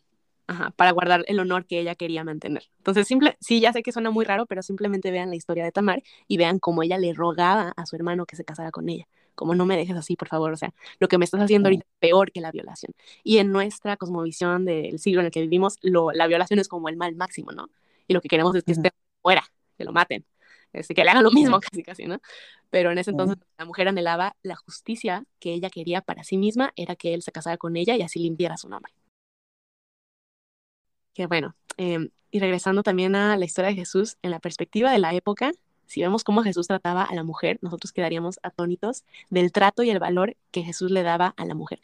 [0.49, 2.63] Ajá, para guardar el honor que ella quería mantener.
[2.79, 5.73] Entonces, simple, sí, ya sé que suena muy raro, pero simplemente vean la historia de
[5.73, 9.07] Tamar y vean cómo ella le rogaba a su hermano que se casara con ella
[9.37, 11.85] como no me dejes así, por favor, o sea, lo que me estás haciendo ahorita
[11.85, 12.93] es peor que la violación.
[13.23, 16.89] Y en nuestra cosmovisión del siglo en el que vivimos, lo, la violación es como
[16.89, 17.69] el mal máximo, ¿no?
[18.09, 18.93] Y lo que queremos es que esté
[19.23, 19.45] fuera,
[19.77, 20.25] que lo maten,
[20.73, 22.19] este, que le hagan lo mismo casi, casi, ¿no?
[22.71, 26.73] Pero en ese entonces la mujer anhelaba la justicia que ella quería para sí misma,
[26.75, 28.93] era que él se casara con ella y así limpiara su nombre.
[31.17, 34.99] Que bueno, em, y regresando también a la historia de Jesús, en la perspectiva de
[34.99, 35.53] la época,
[35.87, 39.99] si vemos cómo Jesús trataba a la mujer, nosotros quedaríamos atónitos del trato y el
[39.99, 41.81] valor que Jesús le daba a la mujer.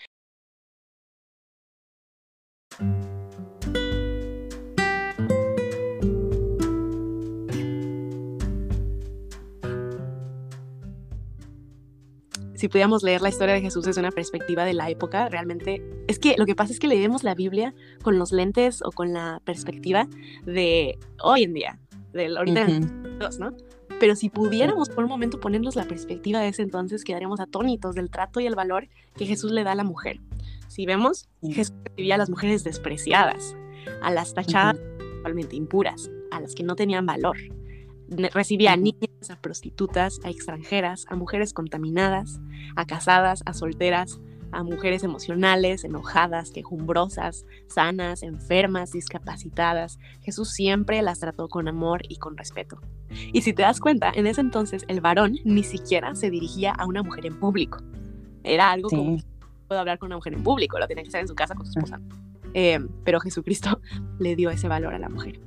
[12.63, 16.21] Si pudiéramos leer la historia de Jesús desde una perspectiva de la época, realmente es
[16.21, 19.43] que lo que pasa es que leemos la Biblia con los lentes o con la
[19.45, 20.07] perspectiva
[20.47, 21.81] de hoy en día,
[22.13, 22.69] de ahorita,
[23.41, 23.57] ¿no?
[23.99, 28.11] pero si pudiéramos por un momento ponernos la perspectiva de ese entonces, quedaríamos atónitos del
[28.11, 28.87] trato y el valor
[29.17, 30.21] que Jesús le da a la mujer.
[30.69, 33.57] Si vemos, Jesús recibía a las mujeres despreciadas,
[34.03, 34.79] a las tachadas
[35.17, 37.39] totalmente impuras, a las que no tenían valor.
[38.09, 42.41] Recibía a niñas, a prostitutas, a extranjeras, a mujeres contaminadas,
[42.77, 44.21] a casadas, a solteras,
[44.53, 49.99] a mujeres emocionales, enojadas, quejumbrosas, sanas, enfermas, discapacitadas.
[50.23, 52.81] Jesús siempre las trató con amor y con respeto.
[53.33, 56.87] Y si te das cuenta, en ese entonces el varón ni siquiera se dirigía a
[56.87, 57.79] una mujer en público.
[58.45, 59.19] Era algo como,
[59.67, 61.67] puedo hablar con una mujer en público, lo tenía que hacer en su casa con
[61.67, 62.01] su esposa.
[62.55, 63.81] Eh, pero Jesucristo
[64.19, 65.41] le dio ese valor a la mujer.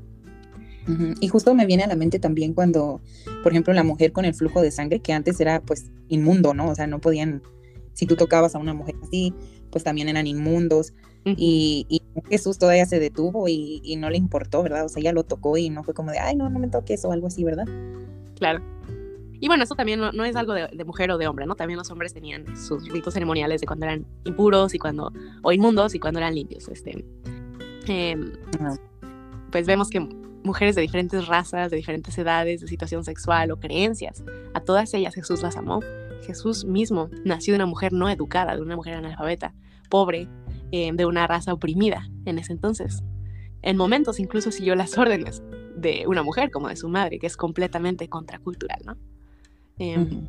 [1.19, 3.01] Y justo me viene a la mente también cuando,
[3.41, 6.69] por ejemplo, la mujer con el flujo de sangre, que antes era pues inmundo, ¿no?
[6.69, 7.41] O sea, no podían
[7.93, 9.33] si tú tocabas a una mujer así,
[9.71, 10.93] pues también eran inmundos.
[11.25, 14.85] y, Jesús todavía se detuvo y, no le importó, ¿verdad?
[14.85, 17.03] O sea, ella lo tocó y no fue como de, ay, no, no me toques
[17.03, 17.65] o algo así, ¿verdad?
[18.35, 18.63] Claro.
[19.39, 21.55] Y bueno, eso también no, es algo de, mujer o de hombre, ¿no?
[21.55, 25.11] También los hombres tenían sus ritos ceremoniales de cuando eran impuros y cuando,
[25.41, 26.67] o inmundos y cuando eran limpios.
[26.67, 27.05] Este,
[27.87, 28.31] em,
[29.51, 30.07] Pues vemos que
[30.45, 34.23] mujeres de diferentes razas, de diferentes edades, de situación sexual o creencias,
[34.53, 35.81] a todas ellas Jesús las amó.
[36.25, 39.53] Jesús mismo nació de una mujer no educada, de una mujer analfabeta,
[39.89, 40.27] pobre,
[40.71, 43.03] em, de una raza oprimida en ese entonces.
[43.61, 45.43] En momentos incluso siguió las órdenes
[45.75, 48.97] de una mujer como de su madre, que es completamente contracultural, ¿no?
[49.77, 50.27] Em,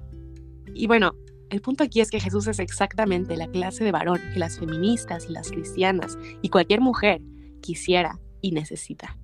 [0.74, 1.12] y bueno,
[1.50, 5.26] el punto aquí es que Jesús es exactamente la clase de varón que las feministas
[5.28, 7.20] y las cristianas y cualquier mujer
[7.60, 9.16] quisiera y necesita.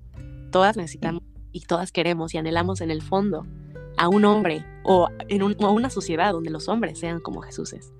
[0.53, 3.45] Todas necesitamos y todas queremos y anhelamos en el fondo
[3.97, 7.91] a un hombre o en a una sociedad donde los hombres sean como Jesús es.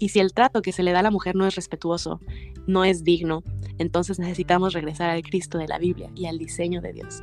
[0.00, 2.20] Y si el trato que se le da a la mujer no es respetuoso,
[2.66, 3.44] no es digno,
[3.78, 7.22] entonces necesitamos regresar al Cristo de la Biblia y al diseño de Dios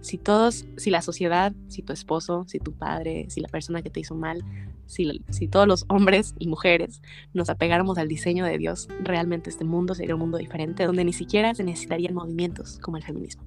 [0.00, 3.90] si todos, si la sociedad, si tu esposo, si tu padre, si la persona que
[3.90, 4.42] te hizo mal,
[4.86, 7.02] si, si todos los hombres y mujeres
[7.34, 11.12] nos apegáramos al diseño de Dios, realmente este mundo sería un mundo diferente, donde ni
[11.12, 13.44] siquiera se necesitarían movimientos como el feminismo.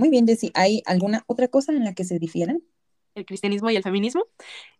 [0.00, 0.50] Muy bien, Jessie.
[0.54, 2.64] ¿Hay alguna otra cosa en la que se difieren?
[3.14, 4.24] ¿El cristianismo y el feminismo?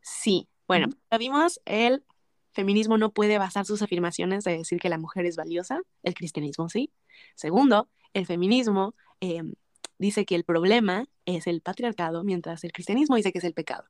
[0.00, 0.48] Sí.
[0.66, 2.04] Bueno, ya vimos el
[2.52, 6.70] feminismo no puede basar sus afirmaciones de decir que la mujer es valiosa, el cristianismo
[6.70, 6.90] sí.
[7.34, 9.52] Segundo, el feminismo em,
[9.98, 13.84] dice que el problema es el patriarcado, mientras el cristianismo dice que es el pecado.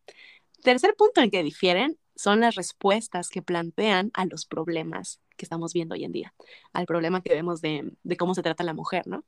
[0.64, 5.72] Tercer punto en que difieren son las respuestas que plantean a los problemas que estamos
[5.72, 6.34] viendo hoy en día,
[6.72, 9.24] al problema que vemos de, cómo se trata la mujer, ¿no?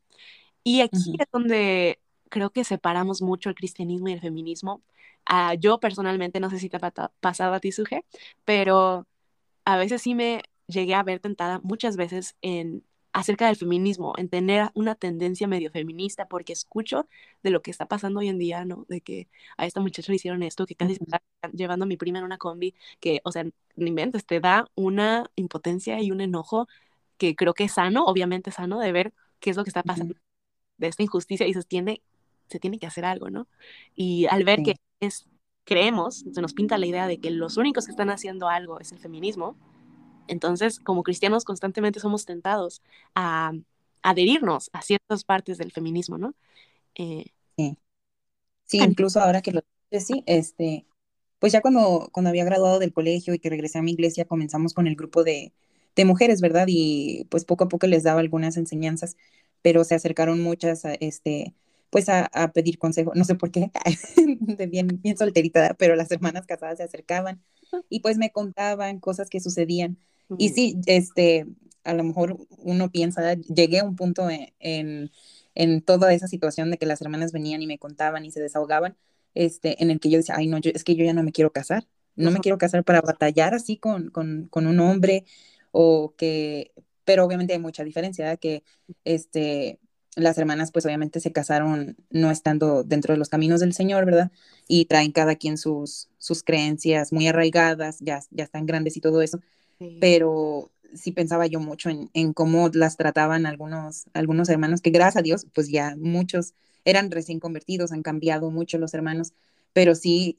[0.64, 4.82] Y aquí es donde creo que separamos mucho el cristianismo y el feminismo.
[5.26, 8.04] Ah, yo personalmente, no sé si te ha pasado a ti, Suje,
[8.44, 9.06] pero
[9.64, 14.28] a veces sí me llegué a ver tentada muchas veces en acerca del feminismo, en
[14.30, 17.06] tener una tendencia medio feminista, porque escucho
[17.42, 18.86] de lo que está pasando hoy en día, ¿no?
[18.88, 21.96] De que a esta muchacha le hicieron esto, que casi se está llevando a mi
[21.98, 26.22] prima en una combi, que, o sea, no inventes, te da una impotencia y un
[26.22, 26.68] enojo
[27.18, 30.14] que creo que es sano, obviamente sano, de ver qué es lo que está pasando
[30.78, 32.02] de esta injusticia y se tiene,
[32.48, 33.46] se tiene que hacer algo, ¿no?
[33.94, 35.26] Y al ver que es
[35.64, 38.92] creemos, se nos pinta la idea de que los únicos que están haciendo algo es
[38.92, 39.56] el feminismo,
[40.26, 42.82] entonces como cristianos constantemente somos tentados
[43.14, 43.52] a,
[44.02, 46.34] adherirnos a ciertas partes del feminismo, ¿no?
[46.94, 47.76] Eh, sí.
[48.64, 49.62] sí, incluso ahora que lo
[50.00, 50.86] sí, este,
[51.38, 54.74] pues ya cuando, cuando había graduado del colegio y que regresé a mi iglesia, comenzamos
[54.74, 55.52] con el grupo de,
[55.94, 56.66] de mujeres, ¿verdad?
[56.68, 59.16] Y pues poco a poco les daba algunas enseñanzas,
[59.62, 61.54] pero se acercaron muchas, a, este,
[61.90, 63.70] pues a, pedir consejo, no sé por qué,
[64.70, 67.42] bien, bien solterita, pero las hermanas casadas se acercaban
[67.88, 69.98] y pues me contaban cosas que sucedían.
[70.38, 71.46] Y sí, este,
[71.84, 75.10] a lo mejor uno piensa, llegué a un punto en,
[75.54, 78.96] en, toda esa situación de que las hermanas venían y me contaban y se desahogaban,
[79.34, 81.52] este, en el que yo decía, ay, no, es que yo ya no me quiero
[81.52, 81.86] casar,
[82.16, 85.24] no me quiero casar para batallar así con, con, con un hombre
[85.70, 86.72] o que,
[87.05, 88.62] pero obviamente hay mucha diferencia, que
[89.05, 89.78] este,
[90.16, 94.30] las hermanas pues obviamente se casaron no estando dentro de los caminos del Señor, ¿verdad?
[94.68, 99.22] Y traen cada quien sus, sus creencias muy arraigadas, ya, ya están grandes y todo
[99.22, 99.40] eso,
[100.00, 105.16] pero sí pensaba yo mucho en, en, cómo las trataban algunos, algunos hermanos, que gracias
[105.16, 109.32] a Dios pues ya muchos eran recién convertidos, han cambiado mucho los hermanos,
[109.72, 110.36] pero sí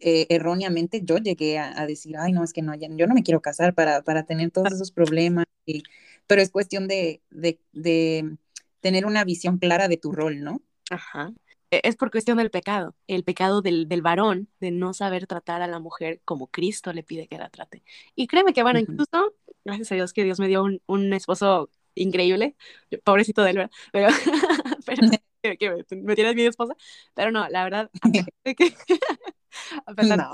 [0.00, 3.40] eh, erróneamente yo llegué a, decir, ay no, es que no, yo no me quiero
[3.40, 5.82] casar para, para tener todos esos problemas, y,
[6.26, 8.36] pero es cuestión de, de, de
[8.80, 10.62] tener una visión clara de tu rol, ¿no?
[10.90, 11.32] Ajá.
[11.70, 15.62] E, es por cuestión del pecado, el pecado del, del, varón, de no saber tratar
[15.62, 17.82] a la mujer como Cristo le pide que la trate.
[18.14, 19.34] Y créeme que, bueno, incluso,
[19.64, 22.56] gracias a Dios que Dios me dio un, un esposo increíble,
[23.04, 23.70] pobrecito de él, ¿verdad?
[23.92, 24.08] Pero,
[24.86, 25.18] pero
[25.58, 26.74] que, me, tienes mi esposa,
[27.14, 27.90] pero no, la verdad,
[29.86, 30.32] a pesar, no.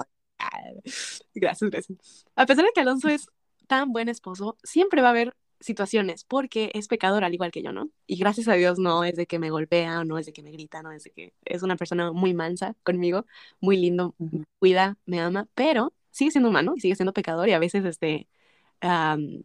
[1.35, 2.27] gracias, gracias.
[2.37, 3.27] A pesar de que Alonso es
[3.67, 7.73] tan buen esposo, siempre va a haber situaciones, porque es pecador al igual que yo,
[7.73, 7.91] ¿no?
[8.07, 10.51] Y gracias a Dios no es de que me golpea, no es de que me
[10.51, 13.27] grita, no es de que es una persona muy mansa conmigo,
[13.61, 17.53] muy lindo, me cuida, me ama, pero sigue siendo humano y sigue siendo pecador y
[17.53, 18.29] a veces, este,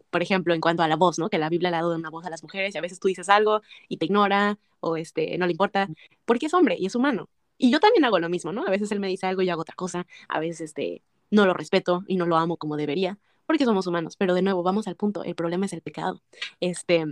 [0.09, 1.29] por ejemplo, en cuanto a la voz, ¿no?
[1.29, 3.07] Que la Biblia le ha dado una voz a las mujeres y a veces tú
[3.07, 5.89] dices algo y te ignora o este, no le importa,
[6.25, 7.29] porque es hombre y es humano.
[7.57, 8.65] Y yo también hago lo mismo, ¿no?
[8.65, 11.45] A veces él me dice algo y yo hago otra cosa, a veces este, no
[11.45, 14.87] lo respeto y no lo amo como debería, porque somos humanos, pero de nuevo, vamos
[14.87, 16.21] al punto, el problema es el pecado.
[16.59, 17.05] Este,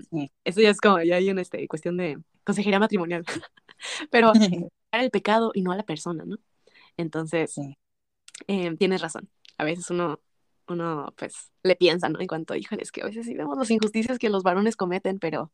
[0.44, 3.24] eso ya es como, ya hay una este, cuestión de consejería matrimonial,
[4.12, 4.34] pero
[4.92, 6.38] el pecado y no a la persona, ¿no?
[6.98, 7.56] Entonces,
[8.48, 9.30] eh, tienes razón.
[9.58, 10.20] A veces uno,
[10.68, 12.20] uno, pues, le piensa, ¿no?
[12.20, 15.20] En cuanto, híjole, es que a veces sí vemos las injusticias que los varones cometen,
[15.20, 15.52] pero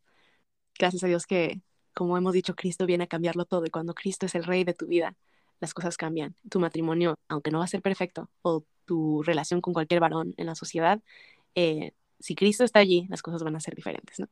[0.77, 1.61] gracias a Dios que,
[1.99, 4.73] como hemos dicho, Cristo viene a cambiarlo todo y cuando Cristo es el rey de
[4.73, 5.17] tu vida,
[5.59, 6.33] las cosas cambian.
[6.49, 10.45] Tu matrimonio, aunque no va a ser perfecto, o tu relación con cualquier varón en
[10.45, 11.01] la sociedad,
[11.55, 11.91] eh,
[12.21, 14.29] si Cristo está allí, las cosas van a ser diferentes, ¿no?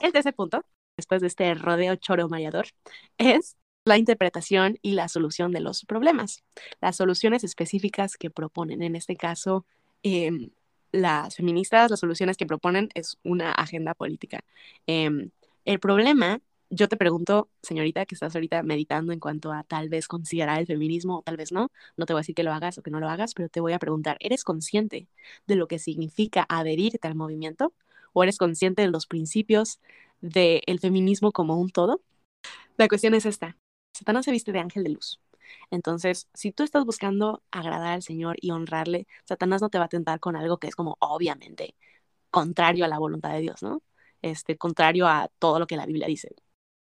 [0.00, 0.64] El tercer punto,
[0.96, 2.66] después de este rodeo choro mareador,
[3.18, 6.42] es la interpretación y la solución de los problemas.
[6.80, 9.64] Las soluciones específicas que proponen, en este caso,
[10.02, 10.50] em,
[10.92, 14.40] las feministas, las soluciones que proponen es una agenda política.
[14.86, 15.30] Em,
[15.64, 16.40] el problema,
[16.70, 20.66] yo te pregunto, señorita, que estás ahorita meditando en cuanto a tal vez considerar el
[20.66, 22.90] feminismo o tal vez no, no te voy a decir que lo hagas o que
[22.90, 25.08] no lo hagas, pero te voy a preguntar, ¿eres consciente
[25.46, 27.72] de lo que significa adherirte al movimiento?
[28.16, 29.78] O eres consciente de los principios
[30.22, 32.00] del feminismo como un todo?
[32.78, 33.58] La cuestión es esta.
[33.92, 35.20] Satanás se viste de ángel de luz.
[35.70, 39.88] Entonces, si tú estás buscando agradar al Señor y honrarle, Satanás no te va a
[39.88, 41.74] tentar con algo que es como obviamente
[42.30, 43.82] contrario a la voluntad de Dios, ¿no?
[44.22, 46.34] Este, contrario a todo lo que la Biblia dice.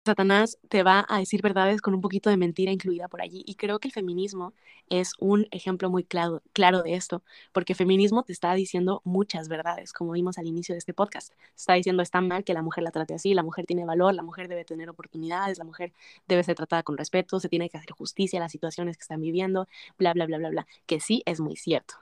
[0.09, 3.45] Satanás te va a decir verdades con un poquito de mentira incluida por allí.
[3.47, 4.55] Y creo que el feminismo
[4.89, 9.49] es un ejemplo muy claro, claro de esto, porque el feminismo te está diciendo muchas
[9.49, 11.33] verdades, como vimos al inicio de este podcast.
[11.57, 14.23] está diciendo, está mal que la mujer la trate así, la mujer tiene valor, la
[14.23, 15.93] mujer debe tener oportunidades, la mujer
[16.27, 19.21] debe ser tratada con respeto, se tiene que hacer justicia a las situaciones que están
[19.21, 21.95] viviendo, bla, bla, bla, bla, bla, que sí es muy cierto.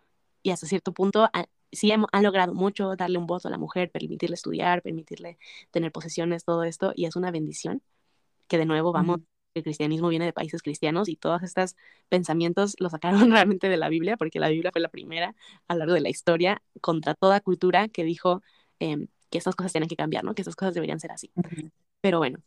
[0.42, 1.28] Y hasta cierto punto
[1.72, 5.38] sí han, logrado mucho darle un voto a la mujer, permitirle estudiar, permitirle
[5.70, 7.82] tener posesiones, todo esto, y es una bendición
[8.48, 9.20] que de nuevo vamos,
[9.54, 11.76] el cristianismo viene de países cristianos y todos estos
[12.08, 15.34] pensamientos los sacaron realmente de la Biblia, porque la Biblia fue la primera
[15.68, 18.42] a lo largo de la historia contra toda cultura que dijo
[18.78, 20.34] em, que estas cosas tienen que cambiar, ¿no?
[20.34, 21.32] Que estas cosas deberían ser así.
[22.00, 22.38] Pero bueno,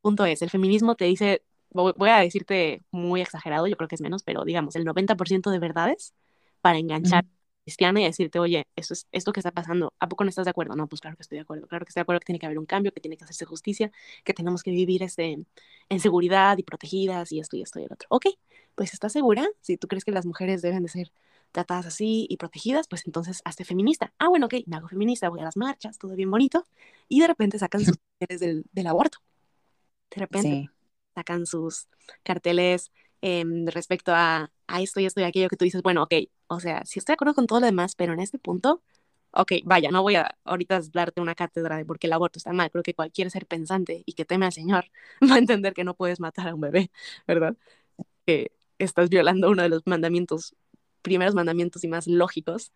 [0.00, 4.00] punto es, el feminismo te dice, voy a decirte muy exagerado, yo creo que es
[4.00, 6.14] menos, pero digamos, el 90% de verdades
[6.60, 7.24] para enganchar
[7.66, 10.50] cristiana y decirte, oye, esto es esto que está pasando, ¿a poco no estás de
[10.52, 10.76] acuerdo?
[10.76, 12.46] No, pues claro que estoy de acuerdo, claro que estoy de acuerdo que tiene que
[12.46, 13.90] haber un cambio, que tiene que hacerse justicia,
[14.22, 15.44] que tenemos que vivir este,
[15.88, 18.06] en seguridad y protegidas y esto y esto y el otro.
[18.10, 18.26] Ok,
[18.76, 19.48] pues ¿estás segura?
[19.62, 21.10] Si tú crees que las mujeres deben de ser
[21.50, 24.12] tratadas así y protegidas, pues entonces hazte feminista.
[24.20, 26.66] Ah, bueno, ok, me hago feminista, voy a las marchas, todo bien bonito,
[27.08, 29.18] y de repente sacan sus carteles del, del aborto.
[30.14, 30.70] De repente
[31.16, 31.88] sacan sus
[32.22, 32.92] carteles
[33.22, 36.14] Em, respecto a, a, esto y esto y aquello que tú dices, bueno, ok,
[36.48, 38.82] o sea, si estoy de acuerdo con todo lo demás, pero en este punto,
[39.32, 42.52] ok, vaya, no voy a ahorita darte una cátedra de por qué el aborto está
[42.52, 44.86] mal, creo que cualquier ser pensante y que teme al Señor
[45.30, 46.90] va a entender que no puedes matar a un bebé,
[47.26, 47.56] ¿verdad?
[48.26, 50.54] Que estás violando uno de los mandamientos,
[51.02, 52.72] primeros mandamientos y más lógicos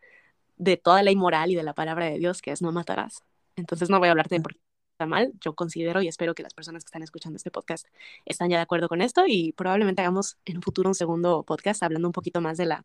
[0.57, 3.25] de toda ley moral y de la palabra de Dios, que es no matarás.
[3.57, 4.61] Entonces no voy a hablarte de por qué
[5.07, 5.33] mal.
[5.41, 7.87] Yo considero y espero que las personas que están escuchando este podcast
[8.25, 11.83] están ya de acuerdo con esto y probablemente hagamos en un futuro un segundo podcast
[11.83, 12.85] hablando un poquito más de la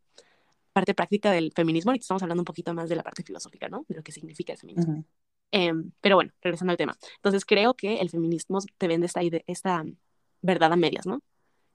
[0.75, 1.93] parte práctica del feminismo.
[1.93, 3.85] y estamos hablando un poquito más de la parte filosófica, ¿no?
[3.87, 5.05] De lo que significa el feminismo.
[5.51, 6.97] Em, pero bueno, regresando al tema.
[7.15, 9.85] Entonces creo que el feminismo te vende esta, esta
[10.41, 11.21] verdad a medias, ¿no?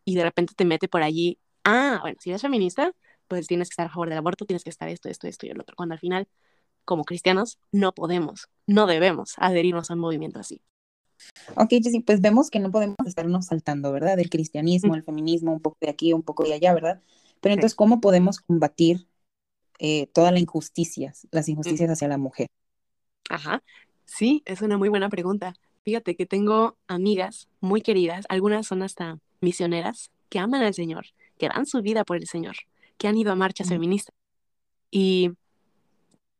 [0.04, 2.92] Y de repente te mete por allí, ah, bueno, si eres feminista,
[3.26, 5.48] pues tienes que estar a favor del aborto, tienes que estar esto, esto, esto y
[5.48, 5.74] el otro.
[5.76, 6.28] Cuando al final
[6.84, 10.60] como cristianos no podemos, no debemos adherirnos a un movimiento así.
[11.56, 14.18] Ok, Jessy, pues vemos que no podemos estarnos saltando, ¿verdad?
[14.18, 17.00] El cristianismo, el feminismo, un poco de aquí, un poco de allá, ¿verdad?
[17.40, 19.06] Pero entonces, ¿cómo podemos combatir
[19.78, 22.48] eh, toda la injusticia, las injusticias hacia la mujer?
[23.28, 23.62] Ajá,
[24.04, 25.54] sí, es una muy buena pregunta.
[25.84, 31.06] Fíjate que tengo amigas muy queridas, algunas son hasta misioneras, que aman al Señor,
[31.38, 32.56] que dan su vida por el Señor,
[32.98, 34.14] que han ido a marchas feministas.
[34.90, 35.30] Y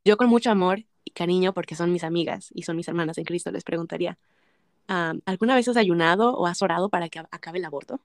[0.04, 3.24] yo con mucho amor y cariño, porque son mis amigas y son mis hermanas en
[3.24, 4.18] Cristo, les preguntaría,
[5.24, 8.00] ¿alguna vez has ayunado o has orado para que acabe el aborto?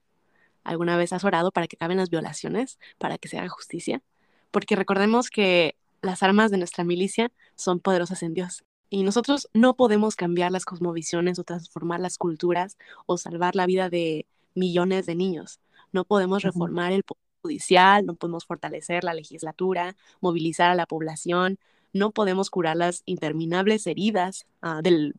[0.66, 4.02] ¿Alguna vez has orado para que acaben las violaciones, para que se haga justicia?
[4.50, 8.64] Porque recordemos que las armas de nuestra milicia son poderosas en Dios.
[8.90, 13.90] Y nosotros no podemos cambiar las cosmovisiones o transformar las culturas o salvar la vida
[13.90, 15.60] de millones de niños.
[15.92, 21.58] No podemos reformar el poder judicial, no podemos fortalecer la legislatura, movilizar a la población,
[21.92, 25.14] no podemos curar las interminables heridas ah, del,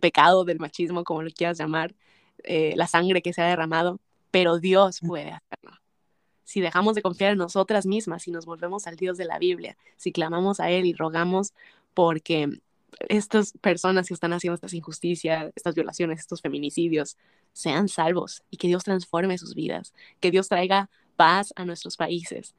[0.00, 1.94] pecado, del machismo, como lo quieras llamar,
[2.44, 4.00] eh, la sangre que se ha derramado,
[4.32, 5.78] pero Dios puede hacerlo.
[6.42, 9.76] Si dejamos de confiar en nosotras mismas y nos volvemos al Dios de la Biblia,
[9.96, 11.54] si clamamos a Él y rogamos
[11.94, 12.60] porque
[13.08, 17.16] estas personas que están haciendo estas injusticias, estas violaciones, estos feminicidios,
[17.52, 22.54] sean salvos y que Dios transforme sus vidas, que Dios traiga paz a nuestros países,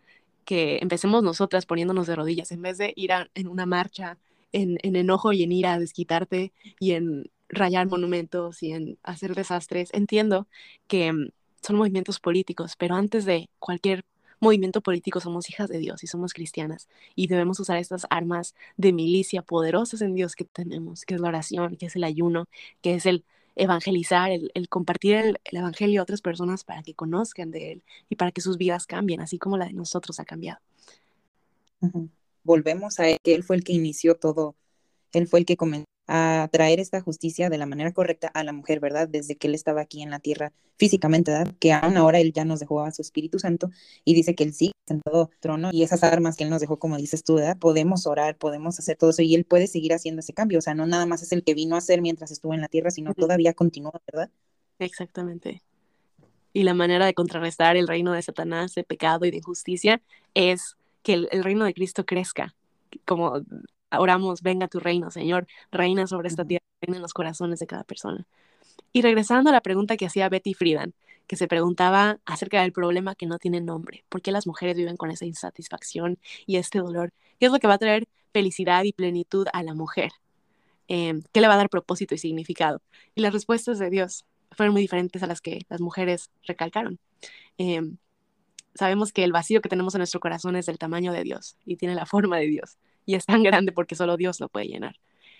[0.45, 4.17] que empecemos nosotras poniéndonos de rodillas en vez de ir en una marcha
[4.51, 9.35] en, en, enojo y en ira a desquitarte y en rayar monumentos y en hacer
[9.35, 9.89] desastres.
[9.93, 10.47] Entiendo
[10.87, 11.31] que
[11.65, 14.05] son movimientos políticos, pero antes de cualquier
[14.39, 18.91] movimiento político somos hijas de Dios y somos cristianas y debemos usar estas armas de
[18.91, 22.47] milicia poderosas en Dios que tenemos, que es la oración, que es el ayuno,
[22.81, 23.23] que es el
[23.55, 28.31] evangelizar, el, compartir el, evangelio a otras personas para que conozcan de él y para
[28.31, 30.59] que sus vidas cambien, así como la de nosotros ha cambiado.
[32.43, 34.55] Volvemos a que él fue el que inició todo,
[35.11, 38.51] él fue el que comenzó a traer esta justicia de la manera correcta a la
[38.51, 39.07] mujer, ¿verdad?
[39.07, 41.53] Desde que él estaba aquí en la tierra físicamente, ¿verdad?
[41.59, 43.69] Que aún ahora él ya nos dejó a su Espíritu Santo
[44.03, 46.97] y dice que él sigue sentado trono y esas armas que él nos dejó, como
[46.97, 47.57] dices tú, ¿verdad?
[47.57, 50.73] Podemos orar, podemos hacer todo eso y él puede seguir haciendo ese cambio, o sea,
[50.73, 53.13] no nada más es el que vino a hacer mientras estuvo en la tierra, sino
[53.13, 54.29] todavía continúa, ¿verdad?
[54.79, 55.61] Exactamente.
[56.51, 60.01] Y la manera de contrarrestar el reino de Satanás, de pecado y de injusticia
[60.33, 62.55] es que el, el reino de Cristo crezca,
[63.05, 63.41] como
[63.99, 67.83] oramos, venga tu reino, Señor, reina sobre esta tierra, reina en los corazones de cada
[67.83, 68.25] persona.
[68.91, 70.93] Y regresando a la pregunta que hacía Betty Friedan,
[71.27, 74.97] que se preguntaba acerca del problema que no tiene nombre, ¿por qué las mujeres viven
[74.97, 77.13] con esa insatisfacción y este dolor?
[77.39, 80.11] ¿Qué es lo que va a traer felicidad y plenitud a la mujer?
[80.87, 82.81] Em, ¿Qué le va a dar propósito y significado?
[83.15, 86.99] Y las respuestas de Dios fueron muy diferentes a las que las mujeres recalcaron.
[87.57, 87.97] Em,
[88.75, 91.77] sabemos que el vacío que tenemos en nuestro corazón es del tamaño de Dios y
[91.77, 94.99] tiene la forma de Dios y es tan grande porque solo Dios lo puede llenar.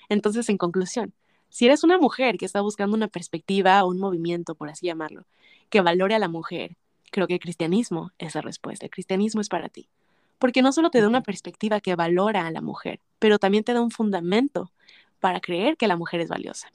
[0.10, 1.14] Entonces, en conclusión,
[1.50, 5.26] si eres una mujer que está buscando una perspectiva o un movimiento, por así llamarlo,
[5.70, 6.78] que valore a la mujer,
[7.12, 8.86] creo que el cristianismo es la respuesta.
[8.86, 9.88] El cristianismo es para ti.
[10.40, 13.74] Porque no solo te da una perspectiva que valora a la mujer, pero también te
[13.74, 14.72] da un fundamento
[15.20, 16.70] para creer que la mujer es valiosa.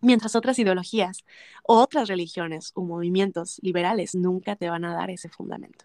[0.00, 1.24] Mientras otras ideologías,
[1.62, 5.84] otras religiones o movimientos liberales nunca te van a dar ese fundamento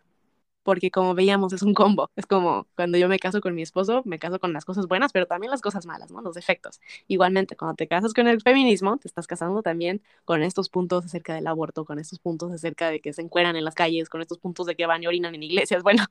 [0.70, 4.04] porque como veíamos es un combo, es como cuando yo me caso con mi esposo,
[4.06, 6.22] me caso con las cosas buenas, pero también las cosas malas, ¿no?
[6.22, 6.80] Los defectos.
[7.08, 11.34] Igualmente, cuando te casas con el feminismo, te estás casando también con estos puntos acerca
[11.34, 14.38] del aborto, con estos puntos acerca de que se encueran en las calles, con estos
[14.38, 16.06] puntos de que van y orinan en iglesias, bueno,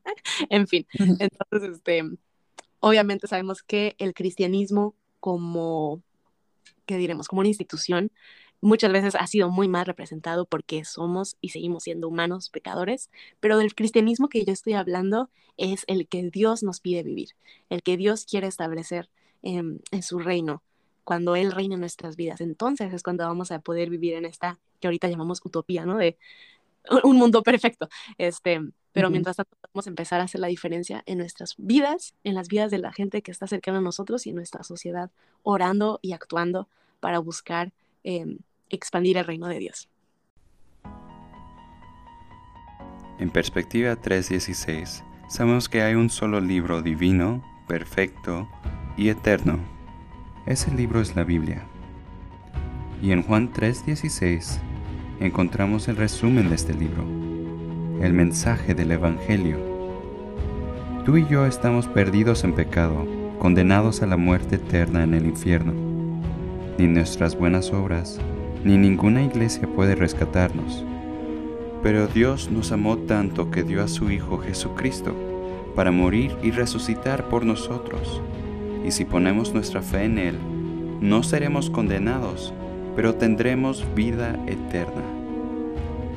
[0.50, 0.84] en fin.
[0.98, 2.02] Entonces, este,
[2.80, 6.02] obviamente sabemos que el cristianismo como,
[6.84, 7.28] ¿qué diremos?
[7.28, 8.10] Como una institución
[8.60, 13.58] muchas veces ha sido muy mal representado porque somos y seguimos siendo humanos pecadores, pero
[13.58, 17.30] del cristianismo que yo estoy hablando es el que Dios nos pide vivir,
[17.68, 19.08] el que Dios quiere establecer
[19.42, 20.62] en, su reino,
[21.04, 22.40] cuando Él reina en nuestras vidas.
[22.40, 25.96] Entonces es cuando vamos a poder vivir en esta que ahorita llamamos utopía, ¿no?
[25.96, 26.16] De
[27.04, 27.88] un mundo perfecto.
[28.16, 28.60] Este,
[28.92, 32.70] pero mientras tanto podemos empezar a hacer la diferencia en nuestras vidas, en las vidas
[32.70, 35.10] de la gente que está cercana a nosotros y en nuestra sociedad,
[35.42, 36.68] orando y actuando
[37.00, 38.38] para buscar em,
[38.70, 39.88] expandir el reino de Dios.
[43.18, 48.48] En perspectiva 3.16, sabemos que hay un solo libro divino, perfecto
[48.96, 49.58] y eterno.
[50.46, 51.66] Ese libro es la Biblia.
[53.02, 54.60] Y en Juan 3.16
[55.20, 57.02] encontramos el resumen de este libro,
[58.00, 59.58] el mensaje del Evangelio.
[61.04, 63.06] Tú y yo estamos perdidos en pecado,
[63.38, 65.72] condenados a la muerte eterna en el infierno.
[66.78, 68.20] Ni nuestras buenas obras,
[68.64, 70.84] ni ninguna iglesia puede rescatarnos.
[71.82, 75.14] Pero Dios nos amó tanto que dio a su Hijo Jesucristo
[75.76, 78.20] para morir y resucitar por nosotros.
[78.84, 80.38] Y si ponemos nuestra fe en Él,
[81.00, 82.52] no seremos condenados,
[82.96, 85.02] pero tendremos vida eterna.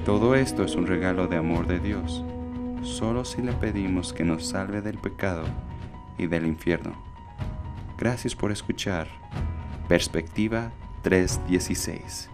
[0.06, 2.26] Todo esto es un regalo de amor de Dios,
[2.82, 5.44] solo si le pedimos que nos salve del pecado
[6.18, 6.94] y del infierno.
[8.00, 9.08] Gracias por escuchar.
[9.88, 10.72] Perspectiva
[11.04, 12.31] 316.